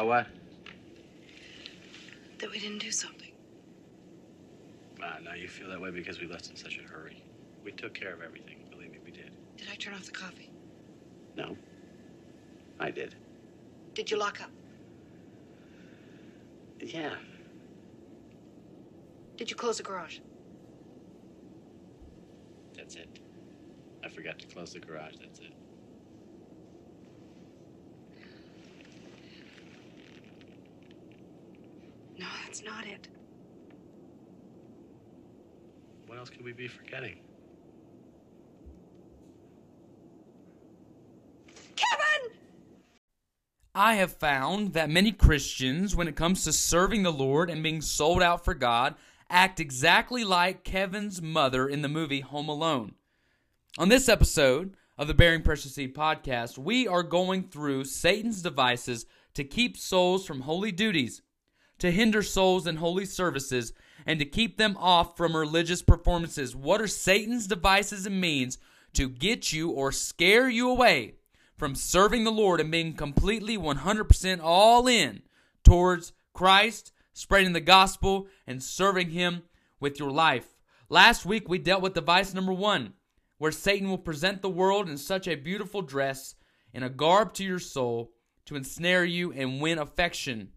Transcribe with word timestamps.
About 0.00 0.08
what? 0.08 0.26
That 2.38 2.50
we 2.50 2.58
didn't 2.58 2.78
do 2.78 2.90
something. 2.90 3.32
Ah, 5.02 5.18
now 5.22 5.34
you 5.34 5.46
feel 5.46 5.68
that 5.68 5.78
way 5.78 5.90
because 5.90 6.18
we 6.18 6.26
left 6.26 6.48
in 6.48 6.56
such 6.56 6.78
a 6.78 6.90
hurry. 6.90 7.22
We 7.62 7.72
took 7.72 7.92
care 7.92 8.14
of 8.14 8.22
everything. 8.22 8.64
Believe 8.70 8.92
me, 8.92 8.98
we 9.04 9.10
did. 9.10 9.30
Did 9.58 9.68
I 9.70 9.74
turn 9.74 9.92
off 9.92 10.06
the 10.06 10.12
coffee? 10.12 10.50
No. 11.36 11.54
I 12.78 12.90
did. 12.90 13.14
Did 13.92 14.10
you 14.10 14.16
lock 14.16 14.40
up? 14.40 14.50
Yeah. 16.80 17.16
Did 19.36 19.50
you 19.50 19.56
close 19.56 19.76
the 19.76 19.82
garage? 19.82 20.20
That's 22.74 22.94
it. 22.94 23.18
I 24.02 24.08
forgot 24.08 24.38
to 24.38 24.46
close 24.46 24.72
the 24.72 24.78
garage. 24.78 25.16
That's 25.20 25.40
it. 25.40 25.52
No, 32.20 32.26
that's 32.60 32.76
not 32.76 32.86
it. 32.86 33.08
What 36.06 36.18
else 36.18 36.30
could 36.30 36.44
we 36.44 36.52
be 36.52 36.68
forgetting? 36.68 37.20
Kevin! 41.76 42.32
I 43.74 43.94
have 43.94 44.12
found 44.12 44.72
that 44.72 44.90
many 44.90 45.12
Christians, 45.12 45.94
when 45.94 46.08
it 46.08 46.16
comes 46.16 46.44
to 46.44 46.52
serving 46.52 47.02
the 47.02 47.12
Lord 47.12 47.48
and 47.48 47.62
being 47.62 47.80
sold 47.80 48.22
out 48.22 48.44
for 48.44 48.54
God, 48.54 48.96
act 49.28 49.60
exactly 49.60 50.24
like 50.24 50.64
Kevin's 50.64 51.22
mother 51.22 51.68
in 51.68 51.82
the 51.82 51.88
movie 51.88 52.20
Home 52.20 52.48
Alone. 52.48 52.94
On 53.78 53.88
this 53.88 54.08
episode 54.08 54.74
of 54.98 55.06
the 55.06 55.14
Bearing 55.14 55.42
Precious 55.42 55.76
Seed 55.76 55.94
podcast, 55.94 56.58
we 56.58 56.88
are 56.88 57.04
going 57.04 57.44
through 57.44 57.84
Satan's 57.84 58.42
devices 58.42 59.06
to 59.34 59.44
keep 59.44 59.76
souls 59.76 60.26
from 60.26 60.40
holy 60.40 60.72
duties, 60.72 61.22
to 61.80 61.90
hinder 61.90 62.22
souls 62.22 62.66
in 62.66 62.76
holy 62.76 63.04
services, 63.04 63.72
and 64.06 64.18
to 64.18 64.24
keep 64.24 64.56
them 64.56 64.76
off 64.78 65.16
from 65.16 65.36
religious 65.36 65.82
performances. 65.82 66.54
What 66.54 66.80
are 66.80 66.86
Satan's 66.86 67.46
devices 67.46 68.06
and 68.06 68.20
means 68.20 68.58
to 68.94 69.08
get 69.08 69.52
you 69.52 69.70
or 69.70 69.92
scare 69.92 70.48
you 70.48 70.70
away 70.70 71.14
from 71.56 71.74
serving 71.74 72.24
the 72.24 72.32
Lord 72.32 72.60
and 72.60 72.70
being 72.70 72.94
completely 72.94 73.58
100% 73.58 74.40
all 74.42 74.86
in 74.86 75.22
towards 75.64 76.12
Christ, 76.32 76.92
spreading 77.12 77.52
the 77.52 77.60
gospel, 77.60 78.28
and 78.46 78.62
serving 78.62 79.10
Him 79.10 79.42
with 79.78 79.98
your 79.98 80.10
life? 80.10 80.56
Last 80.88 81.26
week 81.26 81.48
we 81.48 81.58
dealt 81.58 81.82
with 81.82 81.94
device 81.94 82.34
number 82.34 82.52
one 82.52 82.94
where 83.38 83.52
Satan 83.52 83.88
will 83.88 83.98
present 83.98 84.42
the 84.42 84.50
world 84.50 84.86
in 84.86 84.98
such 84.98 85.26
a 85.26 85.34
beautiful 85.34 85.80
dress, 85.80 86.34
in 86.74 86.82
a 86.82 86.90
garb 86.90 87.32
to 87.32 87.44
your 87.44 87.58
soul, 87.58 88.12
to 88.44 88.54
ensnare 88.54 89.04
you 89.04 89.32
and 89.32 89.62
win 89.62 89.78
affection 89.78 90.50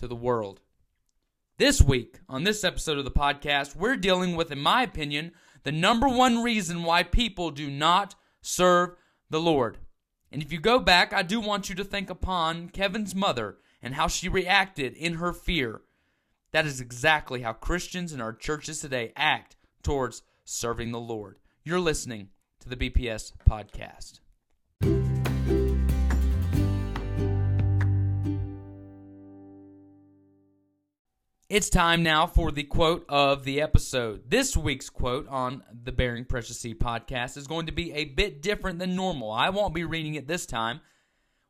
to 0.00 0.08
the 0.08 0.16
world. 0.16 0.60
This 1.58 1.82
week, 1.82 2.20
on 2.26 2.44
this 2.44 2.64
episode 2.64 2.96
of 2.96 3.04
the 3.04 3.10
podcast, 3.10 3.76
we're 3.76 3.96
dealing 3.96 4.34
with, 4.34 4.50
in 4.50 4.58
my 4.58 4.82
opinion, 4.82 5.32
the 5.62 5.72
number 5.72 6.08
one 6.08 6.42
reason 6.42 6.84
why 6.84 7.02
people 7.02 7.50
do 7.50 7.70
not 7.70 8.14
serve 8.40 8.96
the 9.28 9.40
Lord. 9.40 9.76
And 10.32 10.42
if 10.42 10.52
you 10.52 10.58
go 10.58 10.78
back, 10.78 11.12
I 11.12 11.22
do 11.22 11.38
want 11.38 11.68
you 11.68 11.74
to 11.74 11.84
think 11.84 12.08
upon 12.08 12.70
Kevin's 12.70 13.14
mother 13.14 13.58
and 13.82 13.94
how 13.94 14.08
she 14.08 14.26
reacted 14.26 14.94
in 14.94 15.14
her 15.14 15.34
fear. 15.34 15.82
That 16.52 16.64
is 16.64 16.80
exactly 16.80 17.42
how 17.42 17.52
Christians 17.52 18.14
in 18.14 18.22
our 18.22 18.32
churches 18.32 18.80
today 18.80 19.12
act 19.16 19.56
towards 19.82 20.22
serving 20.46 20.92
the 20.92 20.98
Lord. 20.98 21.38
You're 21.62 21.78
listening 21.78 22.30
to 22.60 22.70
the 22.70 22.76
BPS 22.76 23.32
podcast. 23.46 24.20
It's 31.50 31.68
time 31.68 32.04
now 32.04 32.28
for 32.28 32.52
the 32.52 32.62
quote 32.62 33.04
of 33.08 33.42
the 33.42 33.60
episode. 33.60 34.30
This 34.30 34.56
week's 34.56 34.88
quote 34.88 35.26
on 35.26 35.64
the 35.82 35.90
Bearing 35.90 36.24
Precious 36.24 36.60
Seed 36.60 36.78
podcast 36.78 37.36
is 37.36 37.48
going 37.48 37.66
to 37.66 37.72
be 37.72 37.92
a 37.92 38.04
bit 38.04 38.40
different 38.40 38.78
than 38.78 38.94
normal. 38.94 39.32
I 39.32 39.48
won't 39.48 39.74
be 39.74 39.82
reading 39.82 40.14
it 40.14 40.28
this 40.28 40.46
time. 40.46 40.80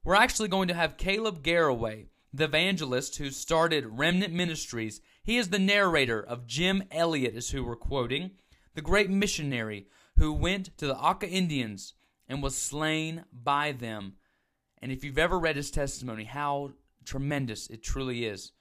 We're 0.03 0.15
actually 0.15 0.49
going 0.49 0.69
to 0.69 0.75
have 0.75 0.97
Caleb 0.97 1.43
Garraway, 1.43 2.06
the 2.33 2.44
evangelist 2.44 3.19
who 3.19 3.28
started 3.28 3.99
Remnant 3.99 4.33
Ministries. 4.33 5.03
He 5.22 5.37
is 5.37 5.50
the 5.50 5.59
narrator 5.59 6.22
of 6.22 6.47
Jim 6.47 6.82
Elliot, 6.91 7.37
is 7.37 7.50
who 7.50 7.62
we're 7.62 7.77
quoting, 7.77 8.31
the 8.75 8.81
great 8.81 9.11
missionary 9.11 9.87
who 10.17 10.32
went 10.32 10.78
to 10.78 10.87
the 10.87 10.97
Auca 10.97 11.28
Indians 11.28 11.93
and 12.27 12.43
was 12.43 12.56
slain 12.56 13.27
by 13.31 13.72
them. 13.72 14.15
And 14.81 14.93
if 14.93 15.05
you've 15.05 15.19
ever 15.19 15.38
read 15.38 15.56
his 15.56 15.71
testimony, 15.71 16.25
how 16.25 16.71
tremendous 17.05 17.67
it 17.67 17.82
truly 17.82 18.25
is. 18.25 18.53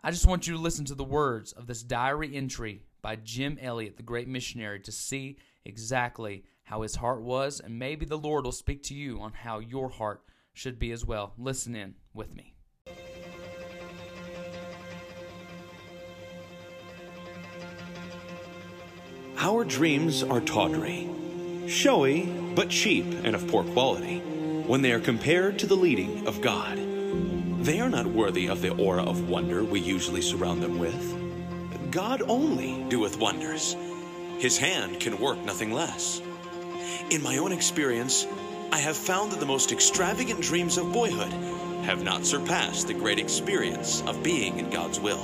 I 0.00 0.12
just 0.12 0.28
want 0.28 0.46
you 0.46 0.54
to 0.54 0.60
listen 0.60 0.84
to 0.86 0.94
the 0.94 1.02
words 1.02 1.50
of 1.52 1.66
this 1.66 1.82
diary 1.82 2.36
entry 2.36 2.84
by 3.02 3.16
Jim 3.16 3.58
Elliot, 3.60 3.96
the 3.96 4.04
great 4.04 4.28
missionary, 4.28 4.78
to 4.80 4.92
see 4.92 5.38
exactly 5.64 6.44
how 6.62 6.82
his 6.82 6.94
heart 6.94 7.20
was, 7.20 7.58
and 7.58 7.80
maybe 7.80 8.06
the 8.06 8.16
Lord 8.16 8.44
will 8.44 8.52
speak 8.52 8.84
to 8.84 8.94
you 8.94 9.18
on 9.20 9.32
how 9.32 9.58
your 9.58 9.88
heart 9.88 10.22
should 10.52 10.78
be 10.78 10.92
as 10.92 11.04
well. 11.04 11.32
Listen 11.36 11.74
in 11.74 11.96
with 12.14 12.32
me. 12.32 12.54
Our 19.36 19.64
dreams 19.64 20.22
are 20.22 20.40
tawdry, 20.40 21.08
showy, 21.66 22.26
but 22.54 22.70
cheap 22.70 23.04
and 23.24 23.34
of 23.34 23.48
poor 23.48 23.64
quality 23.64 24.20
when 24.20 24.82
they 24.82 24.92
are 24.92 25.00
compared 25.00 25.58
to 25.58 25.66
the 25.66 25.76
leading 25.76 26.26
of 26.28 26.40
God. 26.40 26.78
They 27.60 27.80
are 27.80 27.90
not 27.90 28.06
worthy 28.06 28.48
of 28.48 28.62
the 28.62 28.70
aura 28.70 29.02
of 29.02 29.28
wonder 29.28 29.64
we 29.64 29.80
usually 29.80 30.22
surround 30.22 30.62
them 30.62 30.78
with. 30.78 31.90
God 31.90 32.22
only 32.22 32.84
doeth 32.88 33.18
wonders. 33.18 33.74
His 34.38 34.56
hand 34.56 35.00
can 35.00 35.18
work 35.18 35.44
nothing 35.44 35.72
less. 35.72 36.22
In 37.10 37.20
my 37.20 37.38
own 37.38 37.50
experience, 37.50 38.28
I 38.70 38.78
have 38.78 38.96
found 38.96 39.32
that 39.32 39.40
the 39.40 39.46
most 39.46 39.72
extravagant 39.72 40.40
dreams 40.40 40.78
of 40.78 40.92
boyhood 40.92 41.32
have 41.82 42.04
not 42.04 42.24
surpassed 42.24 42.86
the 42.86 42.94
great 42.94 43.18
experience 43.18 44.02
of 44.02 44.22
being 44.22 44.60
in 44.60 44.70
God's 44.70 45.00
will. 45.00 45.20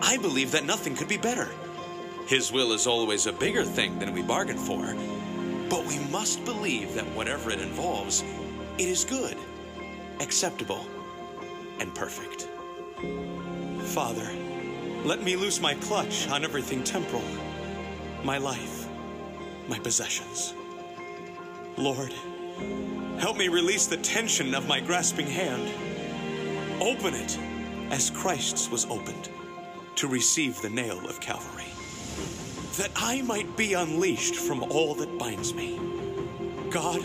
I 0.00 0.16
believe 0.16 0.52
that 0.52 0.64
nothing 0.64 0.96
could 0.96 1.08
be 1.08 1.18
better. 1.18 1.48
His 2.26 2.52
will 2.52 2.72
is 2.72 2.86
always 2.86 3.26
a 3.26 3.32
bigger 3.32 3.64
thing 3.64 3.98
than 3.98 4.14
we 4.14 4.22
bargain 4.22 4.56
for, 4.56 4.94
but 5.68 5.84
we 5.84 5.98
must 6.10 6.42
believe 6.46 6.94
that 6.94 7.06
whatever 7.14 7.50
it 7.50 7.60
involves, 7.60 8.24
it 8.78 8.88
is 8.88 9.04
good, 9.04 9.36
acceptable, 10.20 10.86
and 11.80 11.94
perfect. 11.94 12.48
Father, 13.88 14.28
let 15.04 15.22
me 15.22 15.36
loose 15.36 15.60
my 15.60 15.74
clutch 15.74 16.28
on 16.28 16.44
everything 16.44 16.82
temporal, 16.82 17.22
my 18.22 18.38
life, 18.38 18.88
my 19.68 19.78
possessions. 19.78 20.54
Lord, 21.76 22.12
help 23.18 23.36
me 23.36 23.48
release 23.48 23.86
the 23.86 23.96
tension 23.98 24.54
of 24.54 24.66
my 24.68 24.80
grasping 24.80 25.26
hand. 25.26 25.70
Open 26.80 27.14
it 27.14 27.38
as 27.90 28.10
Christ's 28.10 28.70
was 28.70 28.86
opened 28.86 29.28
to 29.96 30.08
receive 30.08 30.60
the 30.60 30.70
nail 30.70 30.98
of 31.08 31.20
Calvary, 31.20 31.64
that 32.78 32.90
I 32.96 33.22
might 33.22 33.56
be 33.56 33.74
unleashed 33.74 34.34
from 34.34 34.62
all 34.64 34.94
that 34.96 35.18
binds 35.18 35.54
me. 35.54 35.78
God, 36.70 37.02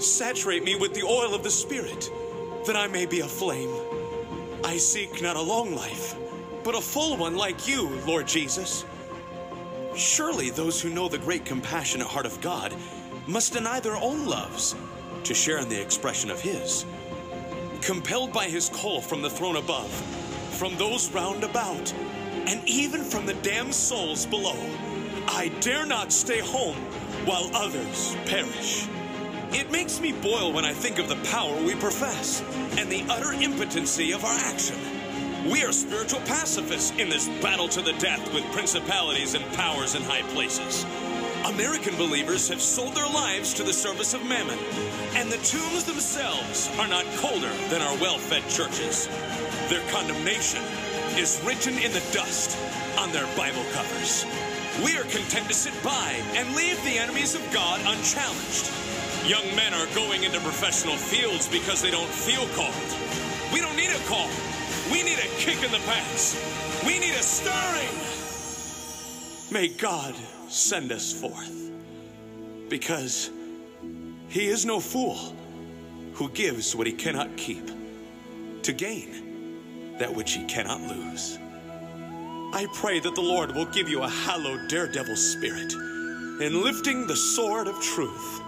saturate 0.00 0.64
me 0.64 0.76
with 0.76 0.94
the 0.94 1.02
oil 1.02 1.34
of 1.34 1.42
the 1.42 1.50
Spirit, 1.50 2.10
that 2.68 2.76
I 2.76 2.86
may 2.86 3.06
be 3.06 3.20
a 3.20 3.26
flame. 3.26 3.70
I 4.62 4.76
seek 4.76 5.22
not 5.22 5.36
a 5.36 5.40
long 5.40 5.74
life, 5.74 6.14
but 6.62 6.74
a 6.74 6.82
full 6.82 7.16
one 7.16 7.34
like 7.34 7.66
you, 7.66 7.88
Lord 8.06 8.28
Jesus. 8.28 8.84
Surely 9.96 10.50
those 10.50 10.78
who 10.78 10.90
know 10.90 11.08
the 11.08 11.16
great 11.16 11.46
compassionate 11.46 12.06
heart 12.06 12.26
of 12.26 12.38
God 12.42 12.74
must 13.26 13.54
deny 13.54 13.80
their 13.80 13.96
own 13.96 14.26
loves 14.26 14.76
to 15.24 15.32
share 15.32 15.60
in 15.60 15.70
the 15.70 15.80
expression 15.80 16.30
of 16.30 16.42
His. 16.42 16.84
Compelled 17.80 18.34
by 18.34 18.44
His 18.44 18.68
call 18.68 19.00
from 19.00 19.22
the 19.22 19.30
throne 19.30 19.56
above, 19.56 19.90
from 20.58 20.76
those 20.76 21.10
round 21.10 21.44
about, 21.44 21.90
and 22.46 22.60
even 22.68 23.02
from 23.02 23.24
the 23.24 23.34
damned 23.34 23.74
souls 23.74 24.26
below, 24.26 24.58
I 25.26 25.48
dare 25.60 25.86
not 25.86 26.12
stay 26.12 26.40
home 26.40 26.76
while 27.24 27.50
others 27.54 28.14
perish. 28.26 28.86
It 29.52 29.72
makes 29.72 29.98
me 29.98 30.12
boil 30.12 30.52
when 30.52 30.66
I 30.66 30.72
think 30.74 30.98
of 30.98 31.08
the 31.08 31.16
power 31.30 31.56
we 31.62 31.74
profess 31.74 32.42
and 32.76 32.90
the 32.90 33.04
utter 33.08 33.32
impotency 33.32 34.12
of 34.12 34.24
our 34.24 34.38
action. 34.40 34.76
We 35.50 35.64
are 35.64 35.72
spiritual 35.72 36.20
pacifists 36.20 36.90
in 36.98 37.08
this 37.08 37.28
battle 37.40 37.68
to 37.68 37.80
the 37.80 37.94
death 37.94 38.34
with 38.34 38.44
principalities 38.52 39.34
and 39.34 39.44
powers 39.54 39.94
in 39.94 40.02
high 40.02 40.22
places. 40.34 40.84
American 41.46 41.96
believers 41.96 42.46
have 42.48 42.60
sold 42.60 42.94
their 42.94 43.08
lives 43.08 43.54
to 43.54 43.62
the 43.62 43.72
service 43.72 44.12
of 44.12 44.26
mammon, 44.26 44.58
and 45.14 45.30
the 45.30 45.38
tombs 45.38 45.84
themselves 45.84 46.68
are 46.78 46.88
not 46.88 47.06
colder 47.16 47.52
than 47.70 47.80
our 47.80 47.96
well 47.98 48.18
fed 48.18 48.42
churches. 48.50 49.08
Their 49.70 49.82
condemnation 49.90 50.62
is 51.16 51.40
written 51.46 51.78
in 51.78 51.92
the 51.92 52.04
dust 52.12 52.58
on 52.98 53.12
their 53.12 53.26
Bible 53.34 53.64
covers. 53.72 54.26
We 54.84 54.98
are 54.98 55.04
content 55.04 55.48
to 55.48 55.54
sit 55.54 55.74
by 55.82 56.20
and 56.34 56.54
leave 56.54 56.76
the 56.84 56.98
enemies 56.98 57.34
of 57.34 57.42
God 57.50 57.80
unchallenged. 57.80 58.87
Young 59.26 59.54
men 59.56 59.74
are 59.74 59.86
going 59.94 60.24
into 60.24 60.40
professional 60.40 60.96
fields 60.96 61.48
because 61.48 61.82
they 61.82 61.90
don't 61.90 62.08
feel 62.08 62.46
called. 62.54 62.74
We 63.52 63.60
don't 63.60 63.76
need 63.76 63.90
a 63.90 63.98
call. 64.06 64.28
We 64.90 65.02
need 65.02 65.18
a 65.18 65.28
kick 65.36 65.62
in 65.62 65.70
the 65.70 65.78
pants. 65.86 66.36
We 66.86 66.98
need 66.98 67.14
a 67.14 67.22
stirring. 67.22 67.88
May 69.50 69.68
God 69.68 70.14
send 70.48 70.92
us 70.92 71.12
forth. 71.12 71.70
Because 72.68 73.30
he 74.28 74.46
is 74.46 74.64
no 74.64 74.80
fool 74.80 75.34
who 76.14 76.28
gives 76.30 76.74
what 76.76 76.86
he 76.86 76.92
cannot 76.92 77.36
keep 77.36 77.70
to 78.62 78.72
gain 78.72 79.96
that 79.98 80.14
which 80.14 80.32
he 80.32 80.44
cannot 80.44 80.80
lose. 80.82 81.38
I 82.52 82.66
pray 82.74 82.98
that 83.00 83.14
the 83.14 83.20
Lord 83.20 83.54
will 83.54 83.66
give 83.66 83.88
you 83.88 84.02
a 84.02 84.08
hallowed 84.08 84.68
daredevil 84.68 85.16
spirit 85.16 85.72
in 86.40 86.62
lifting 86.62 87.06
the 87.06 87.16
sword 87.16 87.66
of 87.66 87.80
truth, 87.82 88.42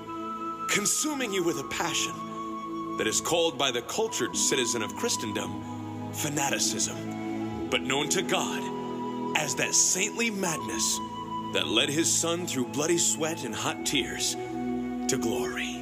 consuming 0.70 1.32
you 1.32 1.42
with 1.42 1.58
a 1.58 1.64
passion 1.64 2.14
that 2.96 3.08
is 3.08 3.20
called 3.20 3.58
by 3.58 3.72
the 3.72 3.82
cultured 3.82 4.36
citizen 4.36 4.82
of 4.82 4.94
Christendom 4.94 5.62
fanaticism, 6.12 7.68
but 7.70 7.82
known 7.82 8.08
to 8.08 8.22
God 8.22 9.36
as 9.36 9.54
that 9.56 9.74
saintly 9.74 10.30
madness 10.30 10.98
that 11.52 11.66
led 11.66 11.88
his 11.88 12.12
son 12.12 12.46
through 12.46 12.66
bloody 12.66 12.98
sweat 12.98 13.44
and 13.44 13.54
hot 13.54 13.84
tears 13.84 14.34
to 15.08 15.18
glory. 15.20 15.76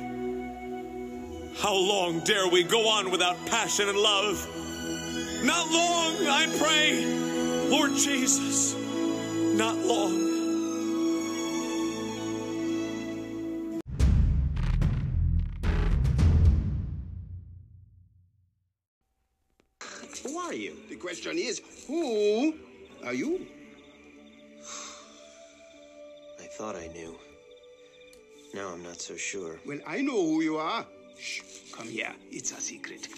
How 1.58 1.74
long 1.74 2.20
dare 2.20 2.48
we 2.48 2.62
go 2.62 2.88
on 2.88 3.10
without 3.10 3.36
passion 3.46 3.88
and 3.88 3.98
love? 3.98 4.46
Not 5.44 5.70
long, 5.70 6.26
I 6.26 6.46
pray, 6.58 7.04
Lord 7.68 7.92
Jesus, 7.92 8.74
not 9.54 9.76
long. 9.76 10.27
Are 23.08 23.14
you? 23.14 23.46
I 26.38 26.46
thought 26.58 26.76
I 26.76 26.88
knew. 26.88 27.16
Now 28.52 28.68
I'm 28.68 28.82
not 28.82 29.00
so 29.00 29.16
sure. 29.16 29.58
Well, 29.66 29.78
I 29.86 30.02
know 30.02 30.20
who 30.20 30.42
you 30.42 30.58
are. 30.58 30.84
Shh, 31.18 31.40
come 31.72 31.88
here. 31.88 32.12
It's 32.30 32.52
a 32.52 32.60
secret. 32.60 33.08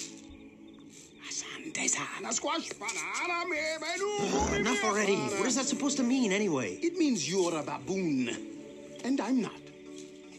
Asante 1.29 1.89
sana 1.89 2.33
squash 2.33 2.69
banana 2.79 3.49
me 3.51 3.59
menu. 3.83 4.61
Enough 4.61 4.85
already. 4.85 5.17
What 5.17 5.47
is 5.47 5.57
that 5.57 5.67
supposed 5.67 5.97
to 5.97 6.05
mean, 6.05 6.31
anyway? 6.31 6.75
It 6.75 6.97
means 6.97 7.29
you're 7.29 7.59
a 7.59 7.63
baboon, 7.65 8.31
and 9.05 9.21
I'm 9.21 9.43
not. 9.43 9.61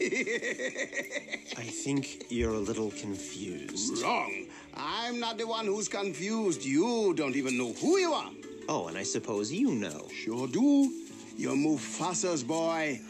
I 0.00 1.68
think 1.84 2.24
you're 2.30 2.54
a 2.54 2.64
little 2.70 2.90
confused. 2.92 4.02
Wrong. 4.02 4.46
I'm 4.74 5.20
not 5.20 5.36
the 5.36 5.46
one 5.46 5.66
who's 5.66 5.88
confused. 5.88 6.64
You 6.64 7.12
don't 7.14 7.36
even 7.36 7.58
know 7.58 7.74
who 7.74 7.98
you 7.98 8.12
are. 8.14 8.30
Oh, 8.68 8.86
and 8.88 8.96
I 8.96 9.02
suppose 9.02 9.52
you 9.52 9.74
know. 9.74 10.08
Sure 10.08 10.46
do. 10.46 10.92
You're 11.36 11.56
Mufasa's 11.56 12.44
boy. 12.44 13.00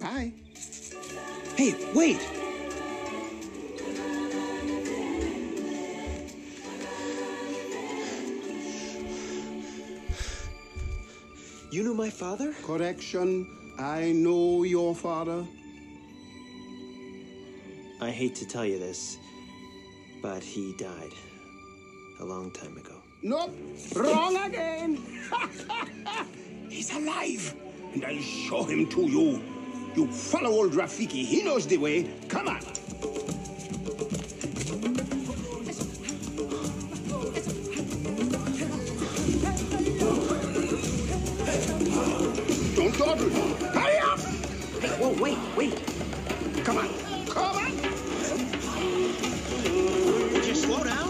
Bye. 0.00 0.32
Hey, 1.56 1.74
wait! 1.94 2.20
You 11.70 11.84
know 11.84 11.94
my 11.94 12.10
father? 12.10 12.52
Correction. 12.64 13.46
I 13.78 14.12
know 14.12 14.64
your 14.64 14.94
father. 14.94 15.46
I 18.00 18.10
hate 18.10 18.34
to 18.36 18.46
tell 18.46 18.64
you 18.64 18.78
this, 18.78 19.18
but 20.22 20.42
he 20.42 20.74
died 20.78 21.12
a 22.18 22.24
long 22.24 22.50
time 22.50 22.76
ago. 22.76 22.99
Nope. 23.22 23.54
Wrong 23.94 24.36
again. 24.46 24.98
He's 26.70 26.94
alive. 26.94 27.54
And 27.92 28.04
I'll 28.04 28.16
show 28.18 28.64
him 28.64 28.88
to 28.88 29.02
you. 29.02 29.42
You 29.94 30.06
follow 30.06 30.50
old 30.50 30.72
Rafiki. 30.72 31.24
He 31.24 31.42
knows 31.42 31.66
the 31.66 31.76
way. 31.76 32.10
Come 32.28 32.48
on. 32.48 32.60
Don't 42.74 42.96
dawdle. 42.96 43.28
Hurry 43.74 43.98
up! 43.98 44.20
Hey, 44.80 44.88
Whoa, 44.98 45.22
wait, 45.22 45.38
wait! 45.56 45.74
Come 46.64 46.78
on. 46.78 46.88
Come 47.26 47.56
on. 47.56 47.72
Would 50.32 50.46
you 50.46 50.54
slow 50.54 50.84
down? 50.84 51.09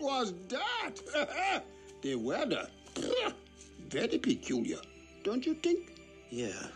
What 0.00 0.20
was 0.20 0.34
that? 0.48 1.62
the 2.02 2.14
weather. 2.16 2.66
Very 3.88 4.18
peculiar, 4.18 4.78
don't 5.24 5.44
you 5.44 5.54
think? 5.54 6.00
Yeah. 6.30 6.66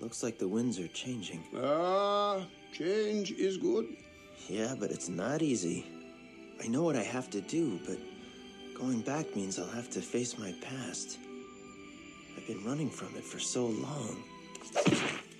Looks 0.00 0.22
like 0.22 0.38
the 0.38 0.46
winds 0.46 0.78
are 0.78 0.88
changing. 0.88 1.42
Ah, 1.56 2.46
Change 2.72 3.32
is 3.32 3.56
good. 3.56 3.86
Yeah, 4.48 4.74
but 4.78 4.90
it's 4.90 5.08
not 5.08 5.42
easy. 5.42 5.84
I 6.62 6.68
know 6.68 6.82
what 6.84 6.94
I 6.94 7.02
have 7.02 7.28
to 7.30 7.40
do, 7.40 7.80
but 7.86 7.98
going 8.78 9.00
back 9.00 9.34
means 9.34 9.58
I'll 9.58 9.66
have 9.66 9.90
to 9.90 10.00
face 10.00 10.38
my 10.38 10.54
past. 10.60 11.18
I've 12.36 12.46
been 12.46 12.62
running 12.64 12.90
from 12.90 13.16
it 13.16 13.24
for 13.24 13.40
so 13.40 13.66
long. 13.66 14.22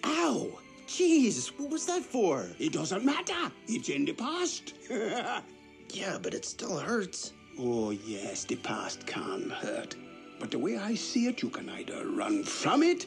Ow! 0.05 0.49
Jeez, 0.89 1.49
what 1.59 1.71
was 1.71 1.87
that 1.87 2.03
for? 2.03 2.47
It 2.59 2.73
doesn't 2.73 3.05
matter. 3.05 3.53
It's 3.69 3.89
in 3.89 4.05
the 4.05 4.15
past. 4.15 4.75
Yeah, 5.97 6.19
but 6.21 6.35
it 6.35 6.45
still 6.45 6.79
hurts. 6.79 7.33
oh, 7.59 7.91
yes, 7.91 8.45
the 8.45 8.57
past 8.57 9.07
can 9.07 9.49
hurt. 9.49 9.97
But 10.39 10.51
the 10.51 10.59
way 10.59 10.77
I 10.77 10.95
see 10.95 11.27
it, 11.27 11.41
you 11.41 11.49
can 11.49 11.71
either 11.71 12.07
run 12.07 12.45
from 12.45 12.83
it 12.83 13.07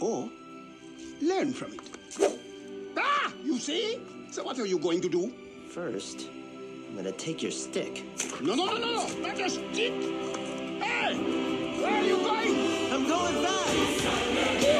or 0.00 0.28
learn 1.22 1.52
from 1.52 1.74
it. 1.74 2.38
Ah, 2.96 3.32
you 3.44 3.56
see? 3.60 4.00
So 4.32 4.42
what 4.42 4.58
are 4.58 4.66
you 4.66 4.80
going 4.80 5.00
to 5.02 5.08
do? 5.08 5.32
First, 5.70 6.28
I'm 6.88 6.96
gonna 6.96 7.12
take 7.12 7.40
your 7.40 7.52
stick. 7.52 8.02
No, 8.42 8.56
no, 8.56 8.66
no, 8.66 8.78
no, 8.78 8.92
no. 8.96 9.18
Not 9.20 9.38
a 9.38 9.48
stick. 9.48 9.92
Hey, 10.82 11.14
where 11.80 11.92
are 11.92 12.02
you 12.02 12.16
going? 12.16 12.92
I'm 12.92 13.06
going 13.06 13.42
back! 13.44 14.77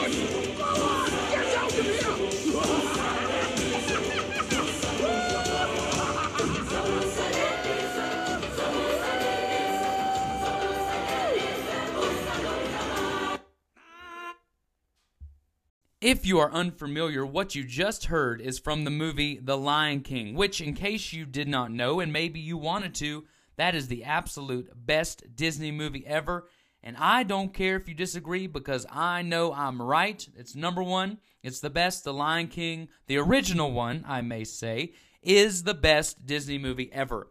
If 16.09 16.25
you 16.25 16.39
are 16.39 16.51
unfamiliar, 16.51 17.27
what 17.27 17.55
you 17.55 17.65
just 17.65 18.07
heard 18.07 18.41
is 18.41 18.59
from 18.59 18.85
the 18.85 18.91
movie 18.91 19.39
The 19.43 19.59
Lion 19.59 20.01
King, 20.01 20.35
which, 20.35 20.59
in 20.59 20.73
case 20.73 21.13
you 21.13 21.27
did 21.27 21.49
not 21.49 21.71
know 21.71 22.01
and 22.01 22.11
maybe 22.11 22.41
you 22.41 22.57
wanted 22.57 22.95
to, 22.95 23.27
that 23.57 23.75
is 23.75 23.89
the 23.89 24.05
absolute 24.05 24.71
best 24.75 25.37
Disney 25.37 25.71
movie 25.71 26.07
ever. 26.07 26.49
And 26.83 26.97
I 26.97 27.25
don't 27.25 27.53
care 27.53 27.77
if 27.77 27.91
you 27.91 27.95
disagree 27.95 28.47
because 28.47 28.87
I 28.91 29.21
know 29.21 29.53
I'm 29.53 29.83
right. 29.83 30.27
It's 30.35 30.57
number 30.57 30.83
one, 30.83 31.19
it's 31.43 31.61
the 31.61 31.69
best. 31.69 32.05
The 32.05 32.15
Lion 32.15 32.49
King, 32.49 32.89
the 33.07 33.19
original 33.19 33.71
one, 33.71 34.03
I 34.09 34.23
may 34.23 34.45
say, 34.45 34.95
is 35.23 35.65
the 35.65 35.75
best 35.75 36.25
Disney 36.25 36.57
movie 36.57 36.91
ever. 36.91 37.29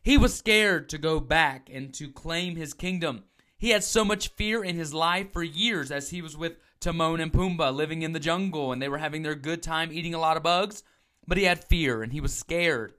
He 0.00 0.16
was 0.16 0.32
scared 0.32 0.88
to 0.88 0.96
go 0.96 1.20
back 1.20 1.68
and 1.70 1.92
to 1.92 2.10
claim 2.10 2.56
his 2.56 2.72
kingdom. 2.72 3.24
He 3.58 3.70
had 3.70 3.82
so 3.82 4.04
much 4.04 4.28
fear 4.28 4.62
in 4.62 4.76
his 4.76 4.94
life 4.94 5.32
for 5.32 5.42
years 5.42 5.90
as 5.90 6.10
he 6.10 6.22
was 6.22 6.36
with 6.36 6.58
Timon 6.80 7.20
and 7.20 7.32
Pumbaa 7.32 7.74
living 7.74 8.02
in 8.02 8.12
the 8.12 8.20
jungle 8.20 8.72
and 8.72 8.80
they 8.80 8.88
were 8.88 8.98
having 8.98 9.22
their 9.22 9.34
good 9.34 9.64
time 9.64 9.90
eating 9.92 10.14
a 10.14 10.20
lot 10.20 10.36
of 10.36 10.44
bugs, 10.44 10.84
but 11.26 11.36
he 11.38 11.44
had 11.44 11.64
fear 11.64 12.02
and 12.02 12.12
he 12.12 12.20
was 12.20 12.32
scared. 12.32 12.94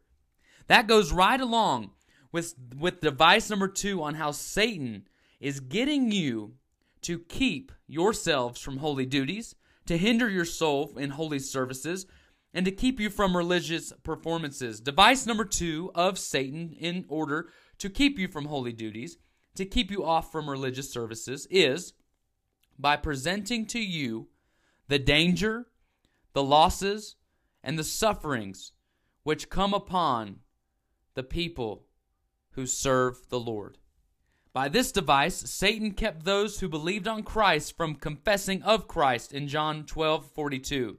That 0.68 0.88
goes 0.88 1.14
right 1.14 1.40
along 1.40 1.92
with 2.32 2.56
with 2.78 3.00
device 3.00 3.50
number 3.50 3.70
2 3.70 4.04
on 4.04 4.16
how 4.16 4.32
Satan 4.32 5.08
is 5.40 5.62
getting 5.62 6.12
you 6.12 6.56
to 7.02 7.20
keep 7.20 7.72
yourselves 7.88 8.62
from 8.62 8.78
holy 8.78 9.06
duties, 9.06 9.56
to 9.86 9.98
hinder 9.98 10.30
your 10.30 10.46
soul 10.46 10.98
in 10.98 11.12
holy 11.12 11.40
services, 11.40 12.06
and 12.54 12.66
to 12.66 12.72
keep 12.72 13.00
you 13.00 13.10
from 13.10 13.38
religious 13.38 13.94
performances. 14.04 14.82
Device 14.82 15.26
number 15.26 15.46
2 15.46 15.92
of 15.96 16.20
Satan 16.20 16.76
in 16.78 17.06
order 17.08 17.50
to 17.78 17.90
keep 17.90 18.20
you 18.20 18.28
from 18.28 18.46
holy 18.46 18.74
duties, 18.74 19.18
to 19.60 19.66
keep 19.66 19.92
you 19.92 20.06
off 20.06 20.32
from 20.32 20.50
religious 20.50 20.90
services 20.90 21.46
is 21.52 21.92
by 22.80 22.96
presenting 22.96 23.66
to 23.66 23.80
you 23.80 24.30
the 24.88 24.98
danger, 24.98 25.68
the 26.32 26.42
losses, 26.42 27.18
and 27.62 27.78
the 27.78 27.84
sufferings 27.84 28.72
which 29.24 29.50
come 29.50 29.74
upon 29.74 30.38
the 31.14 31.24
people 31.24 31.84
who 32.52 32.66
serve 32.66 33.28
the 33.28 33.40
Lord. 33.40 33.78
By 34.54 34.70
this 34.70 34.94
device, 34.94 35.36
Satan 35.36 35.92
kept 35.92 36.24
those 36.24 36.62
who 36.62 36.70
believed 36.70 37.08
on 37.08 37.24
Christ 37.24 37.76
from 37.76 37.96
confessing 37.96 38.64
of 38.64 38.88
Christ 38.88 39.34
in 39.34 39.50
John 39.50 39.86
12 39.86 40.32
42. 40.32 40.98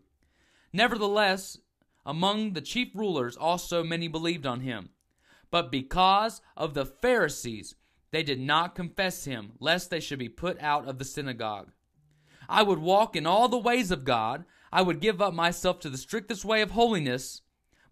Nevertheless, 0.71 1.57
among 2.05 2.53
the 2.53 2.61
chief 2.61 2.95
rulers 2.95 3.39
also 3.39 3.83
many 3.83 4.07
believed 4.07 4.45
on 4.45 4.61
him. 4.61 4.91
But 5.51 5.73
because 5.73 6.43
of 6.59 6.75
the 6.75 6.85
Pharisees, 6.85 7.75
they 8.13 8.23
did 8.23 8.41
not 8.41 8.75
confess 8.75 9.25
him, 9.25 9.53
lest 9.61 9.91
they 9.91 10.01
should 10.01 10.19
be 10.19 10.29
put 10.29 10.61
out 10.61 10.89
of 10.89 10.99
the 10.99 11.05
synagogue. 11.05 11.71
I 12.49 12.63
would 12.63 12.81
walk 12.81 13.15
in 13.15 13.27
all 13.27 13.49
the 13.49 13.59
ways 13.59 13.91
of 13.91 14.05
God. 14.05 14.45
I 14.73 14.83
would 14.83 15.01
give 15.01 15.23
up 15.23 15.33
myself 15.33 15.79
to 15.81 15.91
the 15.91 15.99
strictest 15.99 16.45
way 16.45 16.63
of 16.63 16.73
holiness. 16.73 17.43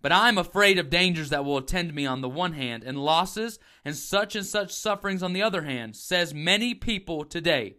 But 0.01 0.13
I 0.13 0.29
am 0.29 0.39
afraid 0.39 0.79
of 0.79 0.91
dangers 0.91 1.31
that 1.31 1.45
will 1.45 1.59
attend 1.59 1.93
me 1.95 2.07
on 2.07 2.21
the 2.21 2.29
one 2.29 2.53
hand, 2.53 2.85
and 2.85 3.05
losses 3.05 3.59
and 3.85 3.97
such 3.97 4.37
and 4.37 4.47
such 4.47 4.73
sufferings 4.73 5.23
on 5.23 5.33
the 5.33 5.43
other 5.43 5.63
hand, 5.63 5.97
says 5.97 6.33
many 6.33 6.75
people 6.75 7.25
today. 7.25 7.77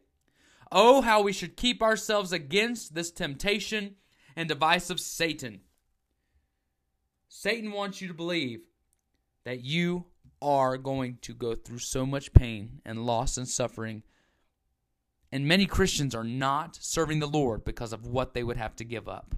Oh, 0.71 1.01
how 1.01 1.21
we 1.21 1.33
should 1.33 1.57
keep 1.57 1.81
ourselves 1.81 2.31
against 2.31 2.93
this 2.93 3.11
temptation 3.11 3.95
and 4.35 4.47
device 4.47 4.89
of 4.89 4.99
Satan. 4.99 5.61
Satan 7.27 7.71
wants 7.71 8.01
you 8.01 8.07
to 8.07 8.13
believe 8.13 8.61
that 9.45 9.63
you 9.63 10.05
are 10.41 10.77
going 10.77 11.17
to 11.21 11.33
go 11.33 11.55
through 11.55 11.79
so 11.79 12.05
much 12.05 12.33
pain 12.33 12.81
and 12.85 13.05
loss 13.05 13.37
and 13.37 13.47
suffering. 13.47 14.03
And 15.31 15.47
many 15.47 15.65
Christians 15.65 16.15
are 16.15 16.23
not 16.23 16.77
serving 16.81 17.19
the 17.19 17.27
Lord 17.27 17.63
because 17.63 17.93
of 17.93 18.05
what 18.05 18.33
they 18.33 18.43
would 18.43 18.57
have 18.57 18.75
to 18.77 18.83
give 18.83 19.07
up. 19.07 19.35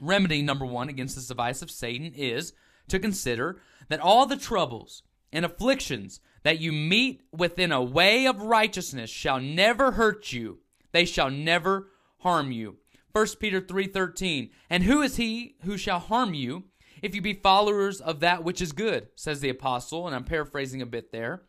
Remedy 0.00 0.42
number 0.42 0.66
one 0.66 0.88
against 0.88 1.14
this 1.14 1.28
device 1.28 1.62
of 1.62 1.70
Satan 1.70 2.12
is 2.14 2.52
to 2.88 2.98
consider 2.98 3.60
that 3.88 4.00
all 4.00 4.26
the 4.26 4.36
troubles 4.36 5.02
and 5.32 5.44
afflictions 5.44 6.20
that 6.42 6.60
you 6.60 6.72
meet 6.72 7.22
within 7.32 7.72
a 7.72 7.82
way 7.82 8.26
of 8.26 8.40
righteousness 8.40 9.10
shall 9.10 9.40
never 9.40 9.92
hurt 9.92 10.32
you 10.32 10.60
they 10.92 11.04
shall 11.04 11.30
never 11.30 11.88
harm 12.20 12.52
you 12.52 12.76
1 13.12 13.26
peter 13.40 13.60
3.13 13.60 14.50
and 14.70 14.84
who 14.84 15.02
is 15.02 15.16
he 15.16 15.56
who 15.64 15.76
shall 15.76 15.98
harm 15.98 16.34
you 16.34 16.64
if 17.06 17.14
you 17.14 17.22
be 17.22 17.32
followers 17.32 18.00
of 18.00 18.20
that 18.20 18.44
which 18.44 18.60
is 18.60 18.72
good 18.72 19.08
says 19.14 19.40
the 19.40 19.48
apostle 19.48 20.06
and 20.06 20.14
i'm 20.14 20.24
paraphrasing 20.24 20.82
a 20.82 20.86
bit 20.86 21.10
there 21.12 21.42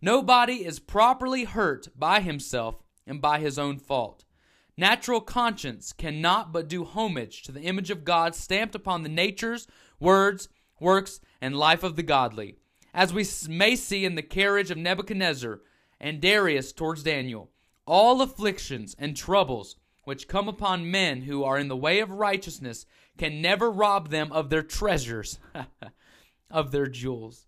nobody 0.00 0.64
is 0.64 0.80
properly 0.80 1.44
hurt 1.44 1.88
by 1.96 2.20
himself 2.20 2.82
and 3.06 3.20
by 3.20 3.38
his 3.38 3.58
own 3.58 3.78
fault 3.78 4.24
Natural 4.76 5.20
conscience 5.20 5.92
cannot 5.92 6.52
but 6.52 6.68
do 6.68 6.84
homage 6.84 7.42
to 7.42 7.52
the 7.52 7.62
image 7.62 7.90
of 7.90 8.04
God 8.04 8.34
stamped 8.34 8.74
upon 8.74 9.02
the 9.02 9.08
natures, 9.08 9.68
words, 10.00 10.48
works, 10.80 11.20
and 11.40 11.56
life 11.56 11.82
of 11.82 11.96
the 11.96 12.02
godly, 12.02 12.56
as 12.94 13.12
we 13.12 13.26
may 13.48 13.76
see 13.76 14.04
in 14.04 14.14
the 14.14 14.22
carriage 14.22 14.70
of 14.70 14.78
Nebuchadnezzar 14.78 15.60
and 16.00 16.20
Darius 16.20 16.72
towards 16.72 17.02
Daniel. 17.02 17.50
All 17.86 18.22
afflictions 18.22 18.96
and 18.98 19.16
troubles 19.16 19.76
which 20.04 20.28
come 20.28 20.48
upon 20.48 20.90
men 20.90 21.22
who 21.22 21.44
are 21.44 21.58
in 21.58 21.68
the 21.68 21.76
way 21.76 22.00
of 22.00 22.10
righteousness 22.10 22.86
can 23.18 23.40
never 23.40 23.70
rob 23.70 24.08
them 24.08 24.32
of 24.32 24.50
their 24.50 24.62
treasures, 24.62 25.38
of 26.50 26.72
their 26.72 26.86
jewels. 26.86 27.46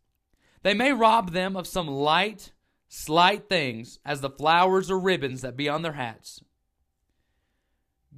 They 0.63 0.75
may 0.75 0.93
rob 0.93 1.33
them 1.33 1.57
of 1.57 1.67
some 1.67 1.87
light, 1.87 2.53
slight 2.89 3.49
things, 3.49 3.99
as 4.05 4.21
the 4.21 4.31
flowers 4.31 4.91
or 4.91 4.99
ribbons 4.99 5.43
that 5.43 5.57
be 5.57 5.69
on 5.69 5.83
their 5.83 5.93
hats. 5.93 6.41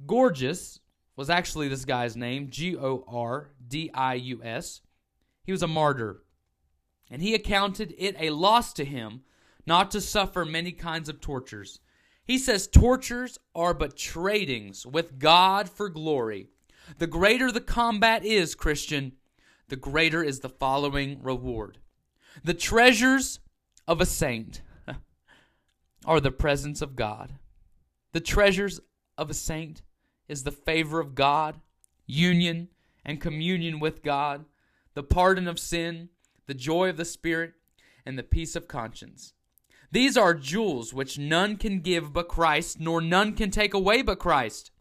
Gordius 0.05 0.79
was 1.15 1.29
actually 1.29 1.67
this 1.67 1.85
guy's 1.85 2.15
name, 2.15 2.49
G 2.49 2.77
O 2.77 3.03
R 3.07 3.49
D 3.67 3.89
I 3.93 4.13
U 4.13 4.41
S. 4.43 4.81
He 5.43 5.51
was 5.51 5.63
a 5.63 5.67
martyr, 5.67 6.21
and 7.09 7.21
he 7.21 7.33
accounted 7.33 7.95
it 7.97 8.15
a 8.19 8.29
loss 8.29 8.73
to 8.73 8.85
him 8.85 9.21
not 9.65 9.91
to 9.91 9.99
suffer 9.99 10.45
many 10.45 10.71
kinds 10.71 11.09
of 11.09 11.19
tortures. 11.19 11.79
He 12.27 12.37
says 12.37 12.67
tortures 12.67 13.39
are 13.55 13.73
but 13.73 13.95
tradings 13.95 14.85
with 14.85 15.17
God 15.17 15.69
for 15.69 15.87
glory. 15.87 16.49
The 16.97 17.07
greater 17.07 17.51
the 17.53 17.61
combat 17.61 18.25
is, 18.25 18.53
Christian, 18.53 19.13
the 19.69 19.77
greater 19.77 20.21
is 20.21 20.41
the 20.41 20.49
following 20.49 21.23
reward. 21.23 21.77
The 22.43 22.53
treasures 22.53 23.39
of 23.87 24.01
a 24.01 24.05
saint 24.05 24.61
are 26.05 26.19
the 26.19 26.31
presence 26.31 26.81
of 26.81 26.97
God. 26.97 27.35
The 28.11 28.19
treasures 28.19 28.81
of 29.17 29.29
a 29.29 29.33
saint 29.33 29.81
is 30.27 30.43
the 30.43 30.51
favor 30.51 30.99
of 30.99 31.15
God, 31.15 31.61
union 32.05 32.67
and 33.05 33.21
communion 33.21 33.79
with 33.79 34.03
God, 34.03 34.43
the 34.95 35.03
pardon 35.03 35.47
of 35.47 35.59
sin, 35.59 36.09
the 36.45 36.53
joy 36.53 36.89
of 36.89 36.97
the 36.97 37.05
Spirit, 37.05 37.53
and 38.05 38.17
the 38.17 38.23
peace 38.23 38.55
of 38.55 38.67
conscience. 38.67 39.33
These 39.91 40.17
are 40.17 40.33
jewels 40.33 40.93
which 40.93 41.17
none 41.17 41.57
can 41.57 41.79
give 41.79 42.11
but 42.11 42.27
Christ, 42.27 42.79
nor 42.79 43.01
none 43.01 43.33
can 43.33 43.51
take 43.51 43.73
away 43.73 44.01
but 44.01 44.19
Christ. 44.19 44.71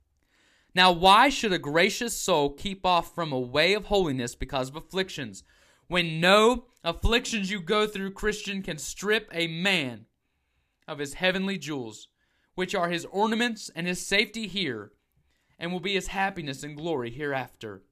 Now, 0.75 0.93
why 0.93 1.29
should 1.29 1.53
a 1.53 1.59
gracious 1.59 2.17
soul 2.17 2.51
keep 2.51 2.85
off 2.85 3.15
from 3.15 3.33
a 3.33 3.41
way 3.41 3.73
of 3.73 3.87
holiness 3.87 4.35
because 4.35 4.69
of 4.69 4.77
afflictions, 4.77 5.43
when 5.89 6.21
no 6.21 6.67
afflictions 6.83 7.51
you 7.51 7.61
go 7.61 7.87
through, 7.87 8.13
Christian, 8.13 8.63
can 8.63 8.79
strip 8.79 9.31
a 9.33 9.47
man 9.47 10.07
of 10.89 10.99
his 10.99 11.15
heavenly 11.15 11.57
jewels, 11.57 12.09
which 12.55 12.75
are 12.75 12.89
his 12.89 13.05
ornaments 13.07 13.71
and 13.75 13.87
his 13.87 14.07
safety 14.07 14.47
here, 14.47 14.93
and 15.59 15.73
will 15.73 15.81
be 15.81 15.95
his 15.95 16.09
happiness 16.09 16.63
and 16.63 16.77
glory 16.77 17.11
hereafter. 17.11 17.83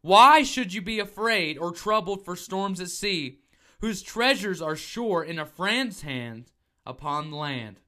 Why 0.00 0.42
should 0.42 0.72
you 0.72 0.80
be 0.80 1.00
afraid 1.00 1.58
or 1.58 1.72
troubled 1.72 2.24
for 2.24 2.34
storms 2.34 2.80
at 2.80 2.88
sea, 2.88 3.40
whose 3.80 4.02
treasures 4.02 4.60
are 4.60 4.76
sure 4.76 5.22
in 5.22 5.38
a 5.38 5.46
friend's 5.46 6.02
hand 6.02 6.46
upon 6.84 7.30
land? 7.30 7.80